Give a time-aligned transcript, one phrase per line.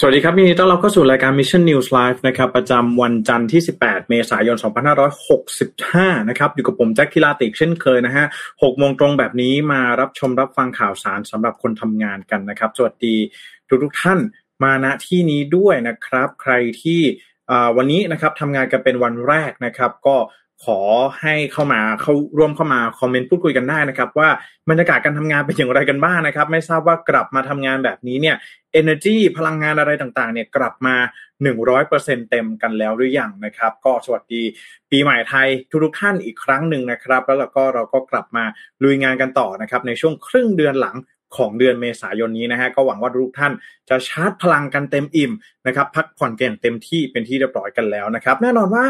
[0.00, 4.56] สวัสดีครับยินดีต้อนรับเข้าสู่รายการ Mission News Live นะครับประจำวันจันทร์ที่ 18 เมษายน
[5.42, 13.16] 2565 นะครับอยู่กับผมแจ็คทิลาติกเช่นเคยนะฮะ6โมงตรงแบบนี้มารับชมรับฟังข่าวสารสำหรับคนทำงานกันนะครับ สวัสดี
[13.68, 14.18] ทุกทุกท่าน
[14.62, 16.52] มาณที่นี้ด้วยนะครับ ใคร
[16.82, 17.00] ที่
[17.76, 20.16] วันนี้นะครับทำงานกันเป็นวันแรกนะครับ ก็
[20.64, 20.80] ขอ
[21.20, 24.28] ให้เข้ามาเข้าร่วมเข้ามาคอมเมนต์พูดคุยกันได้นะครับ ว่า
[24.70, 28.36] บรรยากาศการทำงานเป็นอย่างไรกันบ้างนะครับ ไม่ทราบว่ากลับมาทำงานแบบนี้เนี่ย
[28.80, 30.96] energy พลังงานอะไรต่างๆ เนี่ยกลับมา
[31.62, 34.42] 100%เต็มกันแล้วหรือยังนะครับ ก็สวัสดี
[34.90, 35.48] ปีใหม่ไทย
[35.84, 38.44] ทุกๆท่านอีกครั้งหนึ่งนะครับ แล้วเราก็เราก็กลับมา
[38.82, 40.96] ลุยงานกันต่อนะครับ ในช่วงครึ่งเดือนหลัง
[41.36, 43.52] ของเดือนเมษายนนี้นะฮะก็หวังว่าทุกท่าน
[43.88, 45.32] จะชาร์จพลังกันเต็มอิ่ม
[45.66, 48.84] นะครับพักผ่อนกันเต็มที่เป็นที่เรียบร้อยกันแล้วนะครับแน่นอนว่า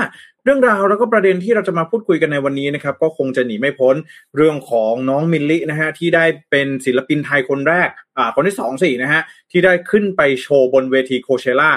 [0.45, 3.95] เรื่องราวแล้วก็ประเด็นที่เราจะมาพูดคุยกันในวันนี้นะครับก็คงจะหนีไม่พ้น
[4.37, 11.71] เรื่องของน้องมิลลินะฮะที่ได้เป็นศิลปินไทยคนแรกอ่าคนที่สองสี่นะฮะที่ได้ขึ้นไปโชว์บนเวทีโคเชล่า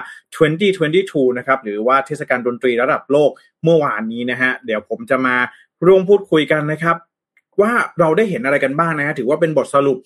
[0.67, 3.31] 2022 นะครับหรือว่าเทศกาลดนตรีระดับโลก
[3.63, 5.35] เมื่อวานนี้นะฮะเดี๋ยวผมจะมา
[5.85, 6.95] ร่วมพูดคุยกันนะครับ
[7.61, 9.97] ว่าเราได้เห็นอะไรกันบ้างนะฮะถือว่าเป็นบทสรุป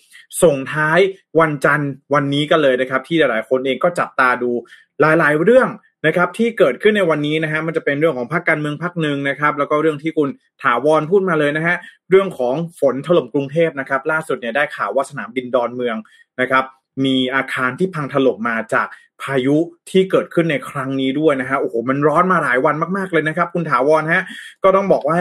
[0.43, 0.99] ส่งท้าย
[1.39, 4.51] วันจันทร์วันนี้กันเลยนะครับ ที่หลายๆ คนเองก็จับตาดู
[4.99, 5.69] หลายๆเรื่อง
[6.07, 10.29] นะครับที่เกิดขึ้นในวันนี้นะฮะมันจะเป็นเรื่องของพรรคการเมืองพรรคหนึ่งนะครับแล้วก็เรื่องที่คุณ
[10.63, 11.75] ถาวรพูดมาเลยนะฮะ
[12.09, 15.95] เรื่องของฝนถล่มกรุงเทพนะครับล่าสุดเนี่ยได้ข่าวว่าสนามบินดอนเมือง
[16.41, 16.63] นะครับ
[17.05, 18.87] มีอาคารที่พังถล่มมาจาก
[19.21, 19.57] พายุ
[19.89, 24.23] ที่เกิดขึ้นในครั้งนี้ด้วยนะฮะโอ้โหมันร้อนมาหลายวันมากๆเลยนะครับ คุณถาวรฮะ
[24.63, 25.19] ก็ต้องบอกว่า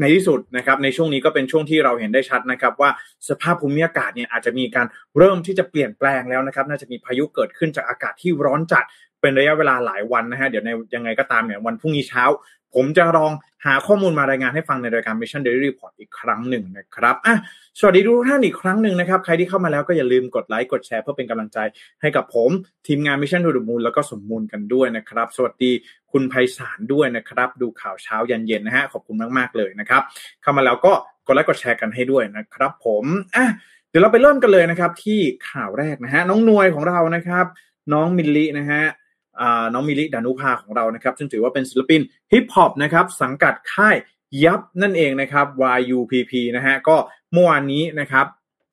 [0.00, 2.90] ในที่สุดนะครับในช่วงนี้ก็เป็นช่วงที่เราเห็นได้ชัดนะครับ ว่า
[3.28, 4.86] สภาพภูมิอากาศเนี่ยอาจจะมีการ
[5.18, 8.84] เริ่มที่จะเปลี่ยนแปลงแล้วนะครับ น่าจะมีพายุเกิดขึ้นจากอากาศที่ร้อนจัด
[9.20, 12.24] เป็นระยะเวลาหลายวันนะฮะ เดี๋ยวในยังไงก็ตามเนี่ยวันพรุ่งนี้เช้า
[12.74, 13.32] ผมจะลอง
[13.66, 17.36] หาข้อมูลมารายงานให้ฟังในรายการ Mission Daily Report อีกครั้งหนึ่งนะครับอะ
[17.78, 21.58] สวัสดีทุกท่านอีกครั้งหนึ่งนะครับ ใครที่เข้ามาแล้วก็อย่าลืมกดไลค์กดแชร์เพื่อเป็นกำลังใจ
[22.00, 22.50] ให้กับผม
[22.86, 25.72] ทีมงาน Mission to the Moon แล้วก็สมมูลกันด้วยนะครับ สวัสดี
[26.12, 30.02] คุณไพศาลด้วยนะครับ ดูข่าวเช้ายันเย็นนะฮะขอบคุณมากๆเลยนะครับ
[30.42, 30.92] เข้ามาแล้วก็
[31.26, 33.04] กดไลค์กดแชร์กันให้ด้วยนะครับ ผม
[33.36, 33.46] อะ
[33.88, 35.20] เดี๋ยวเราไปเริ่มกันเลยนะครับ ที่
[35.50, 37.46] ข่าวแรกนะฮะน้องนวยของเรานะครับ
[37.92, 38.82] น้องมิลลินะฮะ
[39.72, 42.00] น้องมิลลิดนุภาของเรานะครับ ซึ่งถือว่าเป็นศิลปิน
[42.32, 43.96] ฮิปฮอปนะครับ สังกัดค่าย
[44.44, 45.46] ยับนั่นเองนะครับ
[45.80, 46.96] YUPP นะฮะก็
[47.32, 48.26] เมื่อวานนี้นะครับ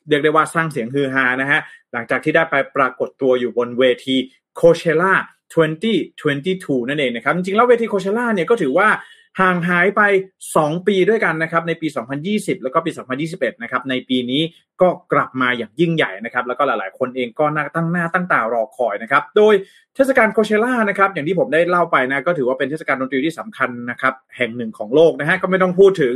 [0.09, 1.59] เรียกได้ว่าสร้างเสียงฮือฮานะฮะ
[1.93, 4.15] หลังจากที่ได้ไปปรากฏตัวอยู่บนเวที
[4.55, 5.13] โคเชล่า
[6.01, 8.87] 2022 นั่นเองนะครับ จริงๆแล้วเวทีโคเชล่าเนี่ยก็ถือว่า
[9.39, 10.01] ห่างหายไป
[10.45, 11.87] 2 ปีด้วยกันนะครับในปี
[12.25, 12.91] 2020 แล้วก็ปี
[13.27, 14.41] 2021 นะครับในปีนี้
[14.81, 19.53] ก็กลับมาอย่างยิ่งใหญ่นะครับแล้วก็หลาย ๆ คนเองก็น่าตั้งหน้าตั้งตารอคอยนะครับโดย
[19.95, 26.13] เทศกาลโคเชล่านะครับอย่างที่ผมได้เล่าไปนะก็ถือว่าเป็นเทศกาลดนตรีที่สำคัญนะครับแห่งหนึ่งของโลกนะฮะก็ไม่ต้องพูดถึง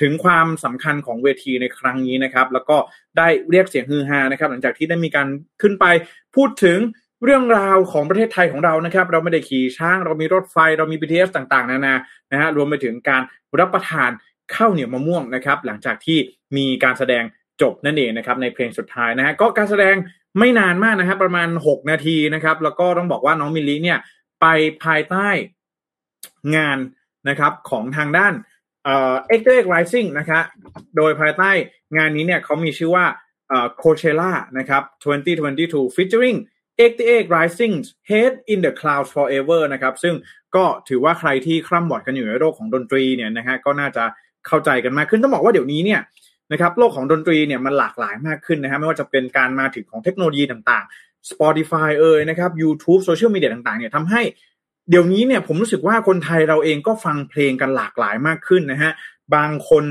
[0.00, 2.76] ถึงความสำคัญของเวทีในครั้งนี้นะครับแล้วก็
[3.18, 5.28] ได้เรียกเสียงฮือฮานะครับหลังจากที่ได้มีการ
[5.62, 5.84] ขึ้นไป
[6.36, 6.78] พูดถึง
[7.24, 11.94] เรื่องราวของประเทศไทยของเรานะครับ เราไม่ได้ขี่ช้าง เรามีรถไฟเรามี BTS ต่างๆ นานา
[12.32, 13.22] นะฮะรวมไปถึงการ
[13.60, 14.10] รับประทาน
[14.54, 16.18] ข้าวเหนียวมะม่วงนะครับ หลังจากที่
[16.56, 17.24] มีการแสดง
[17.62, 19.96] จบนั่นเองนะครับในเพลงสุดท้ายนะฮะก็การแสดง
[20.38, 23.98] ไม่นานมากนะครับประมาณ 6 นาทีนะครับ แล้วก็ต้องบอกว่าน้องมิลลีเนี่ย
[24.40, 24.46] ไป
[24.84, 25.28] ภายใต้
[26.56, 26.78] งาน
[27.28, 28.34] นะครับของทางด้าน
[28.84, 30.44] เอ่อ X X Rising นะครับ
[30.96, 31.50] โดยภายใต้
[31.96, 33.04] งานนี้เนี่ยเขามีชื่อว่า
[33.48, 34.82] เอ่อ Coachella นะครับ
[35.38, 36.38] 2022 featuring
[36.78, 37.74] 88 Rising
[38.10, 40.14] Head in the Clouds Forever นะครับ ซึ่ง
[40.56, 44.04] ก็ถือว่าใครที่คร่ำบอดกันอยู่ในโลกของดนตรีเนี่ยนะฮะก็น่าจะ
[44.46, 46.00] เข้าใจกันมากขึ้นต้องบอกว่าเดี๋ยวนี้เนี่ย
[46.52, 54.22] นะครับโลกของดนตรีเนี่ยมันหลากหลายมากขึ้นนะฮะไม่ว่าจะเป็นการมาถึงของเทคโนโลยีต่างๆ Spotify เอ่ยนะครับ YouTube โซเชียลมีเดียต่างๆเนี่ยทำให้
[54.90, 58.92] เดี๋ยวนี้เนี่ยผมรู้สึกว่าคนไทยเราเองก็ฟังเพลงกันหลากหลายมากขึ้นนะฮะ
[59.34, 59.84] บางคน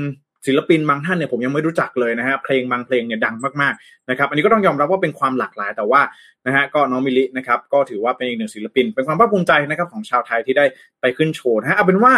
[0.46, 6.00] ศิลปินบางท่านเนี่ยผมยังไม่รู้จักเลยนะฮะเพลงบางเพลงเนี่ยดังมากๆนะครับอันนี้ก็ต้องยอมรับว่าเป็นความหลากหลายแต่ว่า
[6.46, 10.64] นะฮะก็น้องมิลินะครับก็ถือว่าเป็นอีกหนึ่งศิลปิน เป็นความภาคภูมิใจนะครับของชาวไทยที่ได้
[11.00, 12.12] ไปขึ้นโชว์นะฮะเอาเป็นว่า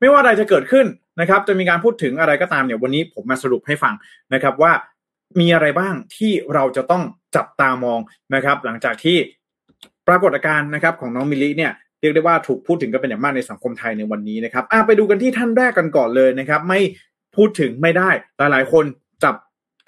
[0.00, 0.86] ไม่ว่าอะไรจะเกิดขึ้น
[1.20, 3.94] นะครับจะมีการพูดถึงอะไรก็ตามเนี่ยวันนี้ผมมาสรุปให้ฟัง
[4.34, 4.72] นะครับว่า
[5.40, 7.02] มีอะไรบ้างที่เราจะต้อง
[7.36, 8.00] จับตามอง
[8.34, 9.16] นะครับหลังจากที่
[10.08, 16.80] ปรากฏการณ์นะครับของน้องมิลิเนี่ยเรียกได้ว่าถูกพูดถึงกันเป็นอย่างมากในสังคมไทยในวันนี้นะครับไปดูกันที่ท่านแรกกันก่อนเลยนะครับ ไม่
[17.36, 18.84] พูดถึงไม่ได้ หลายๆ คน
[19.24, 19.34] จับ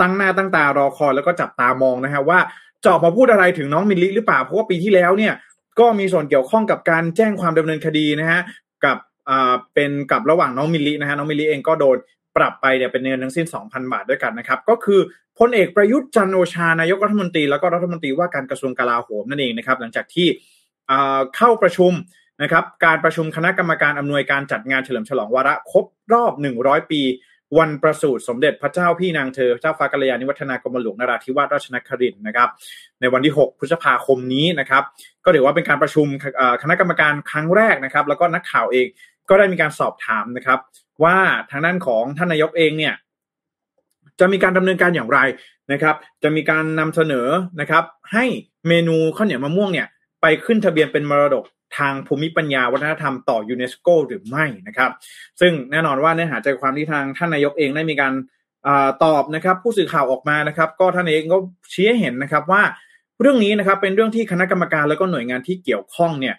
[0.00, 2.38] ตั้งหน้าตั้งตารอคอยแล้วก็จับตามองนะฮะว่า
[2.82, 5.34] จะออกมาพูดอะไรถึงน้องมิลลิหรือเปล่าเพราะว่าปีที่แล้วเนี่ย
[5.80, 8.40] ก็มีส่วนเกี่ยวข้องกับการแจ้งความดำเนินคดีนะฮะ
[8.84, 8.96] กับ
[9.30, 11.96] อ่าเป็นกับระหว่างน้องมิลลินะฮะน้องมิลลิเองก็โดน
[12.36, 15.00] ปรับไปเนี่ยเป็นเงินทั้งสิ้น 2,000 บาทด้วยกันนะครับ ก็คือ
[15.38, 20.28] พลเอกประยุทธ์จันโอชานายกรัฐมนตรีแล้วก็รัฐมนตรีว่าการกระทรวงกลาโหมนั่นเองนะครับ หลังจากที่
[21.36, 21.92] เข้าประชุม
[22.42, 26.32] นะครับ การประชุมคณะกรรมการอำนวยการจัดงานเฉลิมฉลองวาระครบรอบ
[26.62, 27.00] 100 ปี
[27.58, 32.48] วันประสูติสมเด็จพระเจ้าพี่นางเธอเจ้าฟ้ากัลยาณิวัฒนากรมหลวงนราธิวาสราชนครินทร์นะครับ
[33.00, 34.82] ในวันที่ 6 พฤษภาคมนี้นะครับ
[35.24, 36.06] ก็ถือว่าเป็นการประชุม
[36.62, 38.86] คณะกรรมการครั้งแรกนะครับ แล้วก็นักข่าวเอง
[39.28, 40.58] ก็ได้มีการสอบถามนะครับ
[41.04, 41.16] ว่า
[41.50, 42.94] ทางด้านของท่านนายกเองเนี่ย
[44.20, 45.18] จะมีการดำเนินการอย่างไร
[45.72, 47.28] นะครับ จะมีการนำเสนอ
[47.60, 48.24] นะครับ ให้
[48.68, 49.86] เมนูข้าวเหนียวมะม่วงเนี่ย
[50.22, 51.44] ไปขึ้นทะเบียนเป็นมรดก
[51.78, 54.90] ทางภูมิปัญญาวัฒนธรรมต่อยูเนสโกหรือไม่นะครับ
[55.40, 58.12] ซึ่งแน่นอนว่าเนื้อหาใจความที่ทางท่านนายกเองได้มีการ
[58.66, 58.68] อ
[59.04, 61.36] ตอบนะครับ ผู้สื่อข่าวออกมานะครับ ก็ท่านเองก็
[61.72, 62.62] ชี้ให้เห็นนะครับว่า
[63.20, 66.36] เรื่องนี้นะครับเป็นเรื่องที่คณะกรรมการแล้วก็หน่วยงานที่เกี่ยวข้องเนี่ย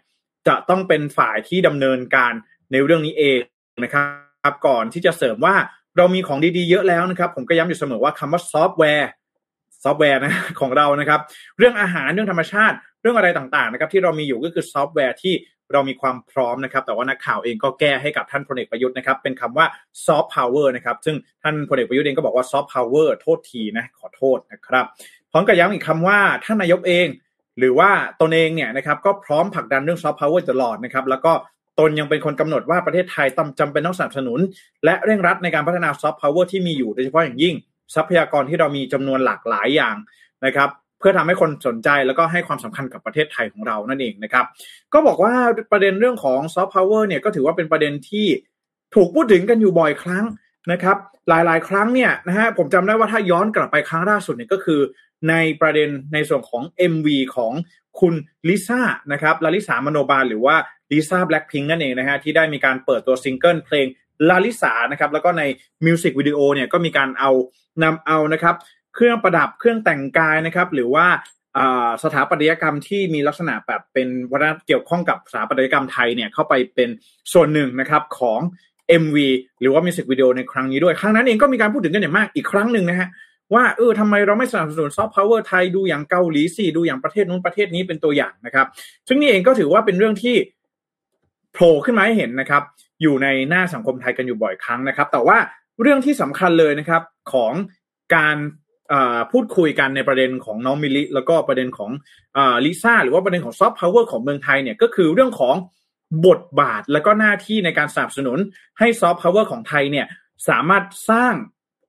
[0.47, 2.33] จะต้องเป็นฝ่ายที่ดำเนินการ
[2.71, 3.39] ในเรื่องนี้เอง
[3.83, 4.03] นะครั
[4.51, 5.55] บก่อนที่จะเสริมว่า
[5.97, 9.09] เรามีของดีๆเยอะแล้วนะครับ ผมก็ย้ำอยู่เสมอว่าคำว่าซอฟต์แวร์
[9.83, 11.19] ซอฟต์แวร์นะของเรานะครับ
[11.57, 15.33] เรื่องอาหารเรื่องธรรมชาติ เรื่องอะไรต่างๆนะครับที่เรามีอยู่ก็คือซอฟต์แวร์ที่
[15.73, 19.65] เรามีความพร้อมนะครับ แต่ว่านักข่าวเองก็แก้ให้กับท่านพลเอกประยุทธ์นะครับ เป็นคำว่า
[20.05, 24.85] ซอฟต์พาวเวอร์นะครับ ซึ่งท่านพลเอกประยุทธ์เองก็บอกว่าซอฟต์พาวเวอร์โทษทีนะ ขอโทษนะครับ
[25.31, 27.07] พร้อมกับย้ำอีกคำว่าท่านนายกเอง
[27.59, 27.89] หรือว่า
[28.21, 31.31] ตนเองเนี่ยนะครับ ก็พร้อมผลักดันเรื่องซอฟต์พาวเวอร์ตลอดนะครับ แล้วก็
[31.79, 34.39] ตนยังเป็นคนกำหนดว่าประเทศไทยต้องจำเป็นต้องสนับสนุน
[34.85, 37.55] และเร่งรัดในการพัฒนาซอฟต์พาวเวอร์ที่มีอยู่โดยเฉพาะอย่างยิ่ง
[37.95, 39.95] ทรัพยากรที่เรามีจำนวนหลากหลายอย่าง
[40.45, 40.69] นะครับ
[40.99, 44.45] เพื่อทำให้คนสนใจแล้วก็ให้ความสำคัญกับประเทศไทยของเรานั่นเองนะครับ
[44.93, 45.33] ก็บอกว่า
[45.71, 48.27] ประเด็นเรื่องของซอฟต์พาวเวอร์เนี่ยก็ถือว่าเป็นประเด็นที่
[48.95, 50.25] ถูกพูดถึงกันอยู่บ่อยครั้ง
[50.71, 50.97] นะครับ
[51.29, 54.81] หลายๆ ครั้งเนี่ยนะฮะผมจำได้ว่าถ้าย้อนกลับไปครั้งล่าสุดเนี่ยก็คือ
[55.29, 56.63] ในประเด็นในส่วนของ
[56.93, 57.53] MV ของ
[57.99, 58.13] คุณ
[58.47, 58.81] ลิซ่า
[59.11, 60.55] นะครับลาลิสามโนบาลหรือว่า
[60.91, 63.87] ลิซ่าแบล็กพิงนั่นเองนะฮะที่ได้มีการเปิดตัวซิงเกิลเพลง
[64.29, 65.43] ลาลิสานะครับแล้วก็ใน
[65.85, 67.31] มิวสิกวิดีโอเนี่ยก็มีการเอา
[67.83, 68.55] นำเอานะครับ
[68.95, 71.07] เครื่องประดับเครื่องแต่งกายนะครับหรือว่า
[72.03, 76.89] สถาปัตยกรรมที่มีลักษณะแบบเป็นวัฒนธรรมเกี่ยวข้องกับสถาปัตยกรรมไทยเนี่ยเข้าไปเป็น
[77.33, 78.39] ส่วนหนึ่งนะครับของ
[79.03, 79.17] MV
[79.61, 83.09] หรือว่ามิวสิกวิดีโอในครั้งนี้ด้วย ครั้งนั้นเองก็มีการพูดถึงกันอย่างมากอีกครั้งหนึ่งนะฮะ
[83.53, 88.67] ว่าเออทำไมเราไม่สนับสนุนซอฟต์พาวเวอร์ไทยดูอย่างเกาหลีสิดูอย่างประเทศนู้นประเทศนี้เป็นตัวอย่างนะครับ
[89.07, 90.35] ซึ่งนี่เองก็ถือว่าเป็นเรื่องที่
[91.57, 92.63] โผล่ขึ้นมาให้เห็นนะครับ
[93.01, 95.37] อยู่ในหน้าสังคมไทยกันอยู่บ่อยครั้งนะครับ แต่ว่า
[95.81, 97.01] เรื่องที่สำคัญเลยนะครับ
[97.33, 97.53] ของ
[98.15, 98.37] การ
[99.31, 101.91] พูดคุยกันในประเด็นของน้องมิลลิ แล้วก็ประเด็นของ
[102.65, 105.55] ลิซ่าหรือว่าประเด็นของซอฟต์พาวเวอร์ของเมืองไทยเนี่ยก็คือเรื่องของ
[106.27, 108.37] บทบาทและก็หน้าที่ในการสนับสนุน
[108.79, 110.05] ให้ซอฟต์พาวเวอร์ของไทยเนี่ย
[110.49, 111.33] สามารถสร้าง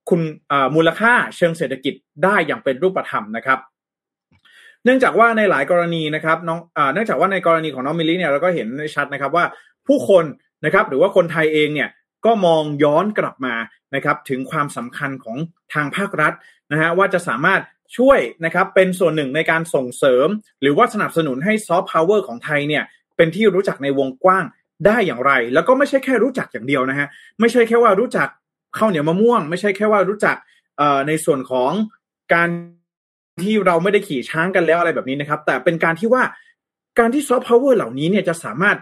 [0.08, 0.20] คุณ
[0.74, 1.94] มูลค่าเชิงเศรษฐกิจ
[2.24, 3.58] ได้อย่างเป็นรูปธรรมนะครับ
[4.84, 6.58] เนื่องจากว่าในหลายกรณีนะครับน้อง
[6.92, 9.44] เนื่องจากว่าในกรณีของน้องมิลลิเนี่ยเราก็เห็นชัดนะครับว่า
[9.86, 10.24] ผู้คน
[10.64, 11.88] นะครับหรือว่าคนไทยเองเนี่ย
[12.24, 13.54] ก็มองย้อนกลับมา
[13.94, 15.36] นะครับถึงความสำคัญของ
[15.74, 16.32] ทางภาครัฐ
[16.72, 17.60] นะฮะว่าจะสามารถ
[17.96, 20.28] ช่วยนะครับเป็นส่วนหนึ่งในการส่งเสริม
[20.60, 22.84] หรือว่าสนับสนุนให้ซอฟต์พาวเวอร์ของไทยเนี่ย
[23.16, 24.44] เป็นที่รู้จักในวงกว้าง
[24.86, 27.08] ได้อย่างไร แล้วก็ไม่ใช่แค่รู้จักอย่างเดียวนะฮะ
[27.40, 28.28] ไม่ใช่แค่ว่ารู้จัก
[28.78, 30.36] ข้าวเหนียวมะม่วง ไม่ใช่แค่ว่ารู้จัก
[31.08, 31.72] ในส่วนของ
[32.34, 32.48] การ
[33.42, 36.22] ที่เราไม่ได้ขี่ช้างกันแล้วอะไรแบบนี้นะครับ แต่เป็นการที่ว่า
[36.98, 38.76] การที่ซอฟต์พาวเวอร์เหล่านี้เนี่ยจะสามารถ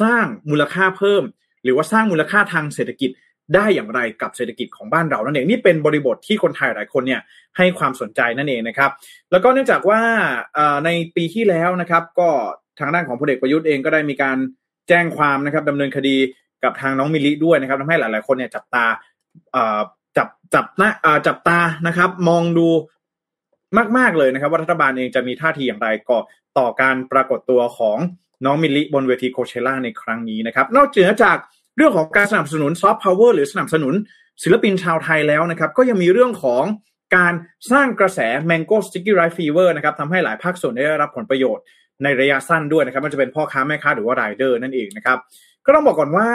[0.00, 1.22] สร้างมูลค่าเพิ่ม
[1.64, 3.10] หรือว่าสร้างมูลค่าทางเศรษฐกิจ
[3.54, 7.20] ได้อย่างไรกับเศรษฐกิจของบ้านเรานั่นเองนี่เป็นบริบทที่คนไทยหลายคนเนี่ย
[7.56, 8.90] ให้ความสนใจนั่นเองนะครับ
[9.30, 10.00] แล้วก็เนื่องจากว่า
[10.84, 12.28] ในปีที่แล้วนะครับ ก็
[12.78, 14.38] ทางด้านของพลเอกประยุทธ์เองก็ได้มีการ
[14.88, 16.16] แจ้งความนะครับดำเนินคดี
[16.64, 18.84] กับทางน้องมิลลิด้วยนะครับทำให้หลาย ๆ คนเนี่ยจับตา
[20.16, 20.90] จับจับนะ
[21.26, 22.68] จับตานะครับ มองดู
[23.98, 26.18] มาก ๆ เลยนะครับว่ารัฐบาลเองจะมีท่าทีอย่างไรก่อ
[26.58, 27.98] ต่อการปรากฏตัวของ
[28.44, 30.88] น้องมิลลิบนเวทีโคเชล่าในครั้งนี้นะครับ นอก
[31.22, 31.36] จาก
[31.76, 33.94] เรื่องของการสนับสนุนซอฟต์พาวเวอร์หรือสนับสนุน
[34.42, 36.64] ศิลปินชาวไทยแล้วนะครับ ก็ยังมีเรื่องของ
[37.16, 37.32] การ
[37.70, 41.64] สร้างกระแส Mango Sticky Rice Fever นะครับทำให้หลายภาคส่วนได้รับผลประโยชน์
[42.02, 45.18] ในระยะสั้นด้วยนะครับไม่ว่าจะเป็นพ่อค้าแม่ค้าหรือว่าไรเดอร์นั่นเองนะครับ
[45.66, 46.28] ก็ต้องบอกก่อนว่า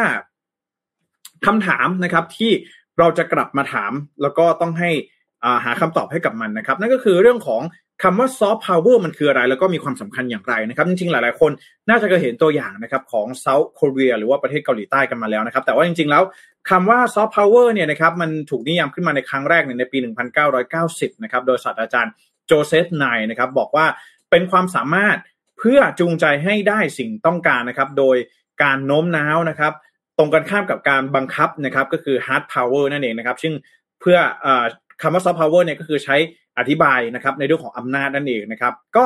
[1.46, 2.52] คำถามนะครับที่
[3.00, 3.92] เราจะกลับมาถาม
[4.22, 4.92] แล้วก็ต้องให้
[5.64, 7.62] หาคำตอบให้กับมันนะครับ นั่นก็คือเรื่องของ
[8.04, 11.52] คำว่าซอฟต์พาวเวอร์มันคืออะไร แล้วก็มีความสำคัญอย่างไรนะครับ จริงๆ หลายๆ คน
[11.90, 16.24] น่าจะเคยเห็นตัวอย่างนะครับของ South เกาหลีหรือว่าประเทศเกาหลีใต้กันมาแล้วนะครับ แต่ว่าจริงๆ แล้ว
[16.70, 19.98] คำว่าซอฟต์พาวเวอร์เนี่ยนะครับมันถูกนิยามขึ้นมาในครั้งแรกในปี
[20.62, 22.14] 1990 นะครับโดยศาสตราจารย์
[22.46, 23.86] โจเซฟไนย์นะครับบอกว่า
[24.32, 25.18] เป็นความสามารถ
[25.60, 28.18] เพื่อจูงใจให้ได้สิ่งต้องการนะครับโดย
[28.64, 29.74] การโน้มน้าวนะครับ
[30.18, 33.54] ตรงกันข้ามกับการบังคับนะครับก็คือ hard power นั่นเองนะครับซึ่ง
[34.02, 34.48] เพื่ออ
[35.02, 36.16] คำว่า soft power เนี่ยก็คือใช้
[36.58, 39.06] อธิบายนะครับในเรื่องของอำนาจนั่นเองนะครับ ก็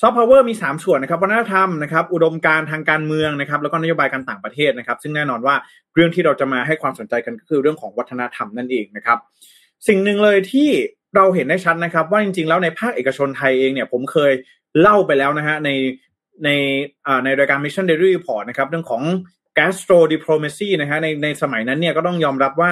[0.00, 5.54] ซอฟต์พาวเวอร์มี 3 ส่วนนะครับวัฒนธรรมนะครับอุดมการณ์ทางการเมืองนะครับแล้วก็นโยบายการต่างประเทศนะครับ ซึ่งแน่นอนว่า
[5.94, 9.18] เรื่องที่เราจะมาให้ความสนใจกันก็คือเรื่องของวัฒนธรรมนั่นเองนะครับ
[9.88, 10.68] สิ่งหนึ่งเลยที่
[11.16, 14.32] เราเห็นได้ชัดนะครับ ว่าจริงๆ แล้วในภาคเอกชนไทยเองเนี่ยผมเคย
[14.80, 15.70] เล่าไปแล้วนะฮะใน
[16.44, 16.48] ใน
[17.24, 19.02] ในรายการ Mission Daily Report นะครับเรื่องของ
[19.58, 22.70] gastro diplomacy นะฮะในในสมัยนั้นเนี่ยก็ต้องยอมรับว่า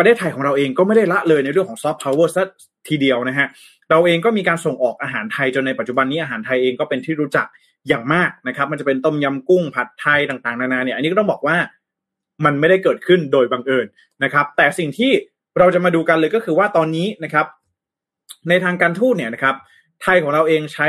[0.00, 2.44] ประเทศไทยของเราเองก็ไม่ได้ละเลยในเรื่องของซอฟต์พาวเวอร์ซะ
[2.88, 3.48] ทีเดียวนะฮะ
[3.90, 7.46] เราเองก็มีการส่งออกอาหารไทยจนในปัจจุบันนี้อาหารไทยเองก็เป็นที่รู้จัก
[7.88, 11.56] อย่างมากนะครับ มันจะเป็นต้มยำกุ้งผัดไทยต่างๆนานาเนี่ยอันนี้ก็ต้องบอกว่า
[12.44, 13.86] มันไม่ได้เกิดขึ้นโดยบังเอิญ
[14.24, 15.10] นะครับ แต่สิ่งที่
[15.58, 17.46] เราจะมาดูกันเลยก็คือว่าตอนนี้นะครับ
[18.48, 19.56] ในทางการทูตเนี่ยนะครับ
[20.02, 20.88] ไทยของเราเองใช้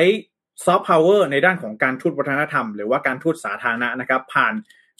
[0.66, 4.54] ซอฟต์พาวเวอร์ในด้านของการทูตวัฒนธรรม หรือว่าการทูตสาธารณะนะครับ ผ่าน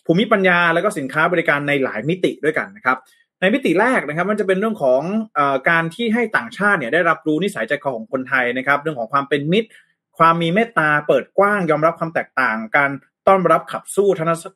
[0.06, 2.98] ภูมิปัญญาแล้วก็สินค้าบริการในหลายมิติด้วยกันนะครับ
[3.42, 5.02] ในมิติแรกนะครับมันจะเป็นเรื่องของ
[5.38, 9.70] อการที่ให้ต่างชาติเนี่ยได้รับรู้นิสัยใจคอของคนไทยนะครับ เรื่องของความเป็นมิตร
[10.18, 12.92] ความมีเมตตาเปิดกว้างยอมรับความแตกต่าง การ
[13.28, 14.08] ต้อนรับขับสู้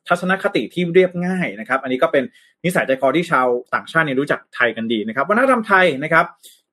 [0.08, 2.24] ทัศนคติที่เรียบง่ายนะครับ อันนี้ก็เป็น
[2.64, 6.26] นิสัยใจคอที่ชาวต่างชาติเนี่ยรู้จักไทยกันดีนะครับวัฒนธรรมไทยนะครับ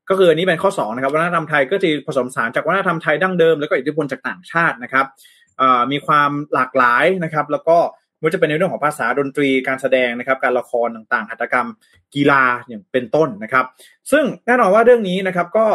[0.09, 5.05] ก็คืออันนี้เป็นข้อ2นะครับวัฒนธรรมไทยก็จะผสมผสานจากวัฒนธรรมไทยดั้งเดิมแล้วก็อิทธิพลจากต่างชาตินะครับ
[5.91, 7.77] มีความหลากหลายนะครับ แล้วก็
[8.23, 11.67] ว่าจะเป็นในเรื่องของภาษาดนตรีการแสดงนะครับ การละครต่างๆหัตถกรรม
[12.15, 13.65] กีฬาอย่างเป็นต้นนะครับ
[14.11, 15.65] ซึ่งแน่นอนว่าเรื่องนี้นะครับก็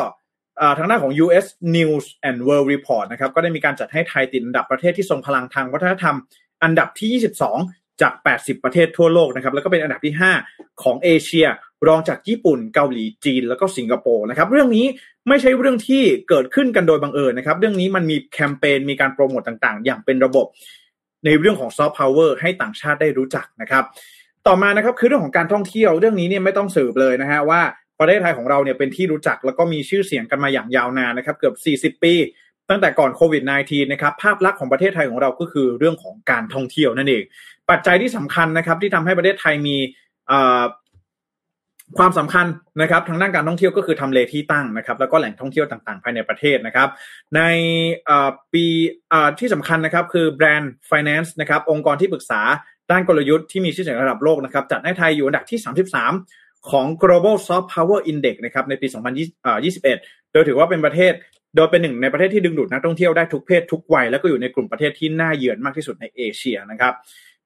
[0.79, 6.17] ทางด้านของ US News and World Report นะครับก็ได้มีการจัดให้ไทยติดอันดับประเทศที่ทรงพลังทางวัฒนธรรม
[6.63, 10.15] อันดับที่ 22 จาก 80 ประเทศทั่วโลกนะครับแล้วก็เป็นอันดับที่
[10.49, 11.47] 5 ของเอเชีย
[11.89, 14.87] รองจากญี่ปุ่นเกาหลีจีน แล้วก็สิงคโปร์นะครับเรื่องนี้
[15.29, 20.47] ไม่ใช่เรื่องที่เกิดขึ้นกันโดยบังเอิญนะครับ เรื่องนี้มันมีแคมเปญมีการโปรโมตต่างๆ อย่างเป็นระบบ
[21.25, 23.85] ในเรื่องของซอฟต์พาวเวอร์ให้ต่างชาติได้รู้จักนะครับ
[24.47, 27.61] ต่อมานะครับคือเรื่องของการท่องเที่ยวเรื่องนี้เนี่ยไม่ต้องสืบเลยนะฮะว่า
[28.01, 31.53] ประเทศไทยของเราเนี่ยเป็นที่รู้จักแล้วก็มีชื่อเสียงกันมาอย่างยาวนานนะครับเกือ
[31.91, 32.15] บ 40 ปี
[32.71, 37.23] ตั้งแต่ก่อนโควิด -19 นะครับภาพลักษณ์ของประเทศไทยของเราก็คือเรื่องของการท่องเที่ยวนั่นเอง
[37.71, 39.77] ปัจจัยที่สำคัญนะครับที่ทำให้ประเทศไทยมี
[41.99, 42.47] ความสำคัญ
[42.83, 46.89] นะครับทางด้านการท่องเที่ยวก็คือทำเลที่ตั้งนะครับ แล้วก็แหล่งท่องเที่ยวต่างๆ ภายในประเทศนะครับ
[47.37, 47.41] ใน
[48.53, 48.65] ปี
[49.39, 52.41] ที่สำคัญนะครับคือแบรนด์ Finance นะครับองค์กรที่ปรึกษา
[52.91, 55.59] ด้านกลยุทธ์ที่มีชื่อเสียงระดับโลกนะครับ จัดให้ไทยอยู่อันดับที่
[56.15, 58.87] 33 ของ global soft power index นะครับในปี
[59.61, 61.13] 2021 โดยถือว่าเป็นประเทศ
[61.57, 66.95] โดยเป็นหนึ่งในประเทศที่ดึงดูดนักท่องเที่ยวได้ทุกเพศทุกวัย แล้วก็อยู่ในกลุ่มประเทศที่น่าเยือนมากที่สุดในเอเชียนะครับ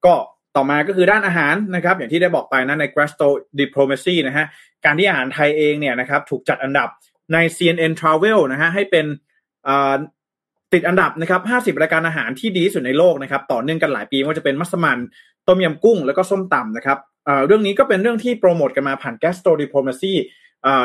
[0.05, 0.15] ก็
[0.57, 3.29] ต่อมาก็คือด้านอาหารนะครับ อย่างที่ได้บอกไปนะใน Gastro
[3.61, 4.47] Diplomacy นะฮะ
[4.85, 6.89] การที่อาหารไทยเองเนี่ยนะครับถูกจัดอันดับ
[7.33, 9.07] ใน CNN Travel นะฮะให้เป็น
[10.73, 11.41] ติดอันดับนะครับ
[11.77, 14.99] 50 รายการอาหารที่ดีที่สุดในโลกนะครับ ต่อเนื่องกันหลายปีว่าจะเป็นมัสมั่น
[15.49, 16.99] ต้มยำกุ้ง แล้วก็ส้มตำนะครับ
[17.47, 20.15] เรื่องนี้ก็เป็นเรื่องที่โปรโมทกันมาผ่าน Gastro Diplomacy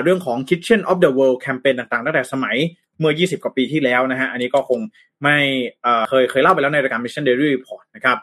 [0.03, 2.55] เรื่องของ Kitchen of the World แคมเปญต่างๆ ตั้งแต่สมัย
[2.99, 4.79] เมื่อ 20 กว่าปีที่แล้วนะฮะ อันนี้ก็คง
[5.23, 5.37] ไม่
[6.09, 8.17] เคยเคยเล่าไปแล้วในรายการ Mission Daily Report นะครับ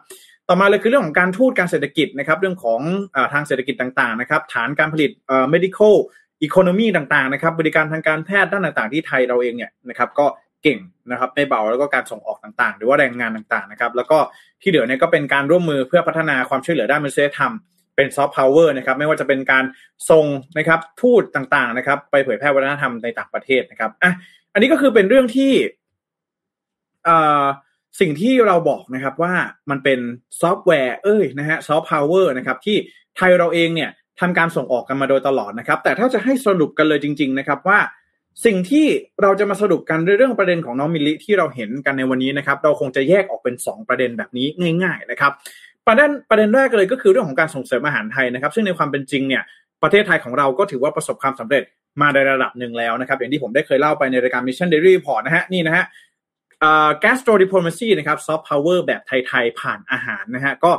[0.48, 2.80] ต่อมาเลยคือเรื่องของการทูตการเศรษฐกิจนะครับ เรื่องของ
[3.14, 5.94] อทางเศรษฐกิจต่างๆนะครับ ฐานการผลิตเอ่อ medical
[6.46, 10.26] economy ต่างๆนะครับ บริการทางการแพทย์ด้านต่างๆ ที่ไทยเราเองเนี่ยนะครับ ก็
[10.62, 10.78] เก่ง
[11.10, 14.18] นะครับไม่เบาแล้วก็การส่งออกต่างๆ หรือว่าแรงงานต่างๆนะครับ แล้วก็
[14.62, 17.52] ที่เหลือเนี่ยก็เป็นการร่วมมือเพื่อพัฒนาความช่วยเหลือด้านมนุษยธรรม
[17.96, 19.64] เป็นซอฟต์พาวเวอร์นะครับไม่ว่าจะเป็นการ
[20.10, 20.26] ส่ง
[20.58, 24.12] นะครับทูตต่างๆนะครับ ไปเผยแพร่วัฒนธรรมในต่างประเทศนะครับอะ
[24.52, 25.52] อันนี้ก็คือเป็นเรื่องที่
[27.08, 27.44] อ่า
[28.00, 29.34] สิ่งที่เราบอกนะครับว่า
[29.70, 30.00] มันเป็น
[30.40, 32.76] ซอฟต์แวร์เอ้ยนะฮะซอฟต์พาวเวอร์นะครับที่
[33.16, 37.78] ไทยเราเองเนี่ยทำการส่งออกกันมาโดยตลอดนะครับ แต่ถ้าจะให้สรุปกันเลยจริง ๆ นะครับว่า
[38.44, 38.86] สิ่งที่
[39.22, 44.46] เราจะมาสรุปกันเรื่องประเด็นของน้องมิลลิที่เราเห็นกันในวันนี้นะครับ เราคงจะแยกออกเป็น 2 ประเด็นแบบนี้
[44.82, 45.32] ง่าย ๆ นะครับ
[45.86, 49.42] ประเด็นประเด็นแรกเลยก็คือเรื่องของการส่งเสริมอาหารไทยนะครับ ซึ่งในความเป็นจริงเนี่ย
[49.82, 51.64] ประเทศไทยของเราก็ถือว่าประสบความสำเร็จ
[52.00, 55.84] มาในระดับหนึ่งแล้วนะครับ อย่างที่ผมได้เคยเล่าไปในรายการ Mission Daily Report นะฮะนี่นะฮะ
[57.04, 60.72] gastro diplomacy นะครับ soft power แบบไทยๆผ่านอาหารนะฮะก็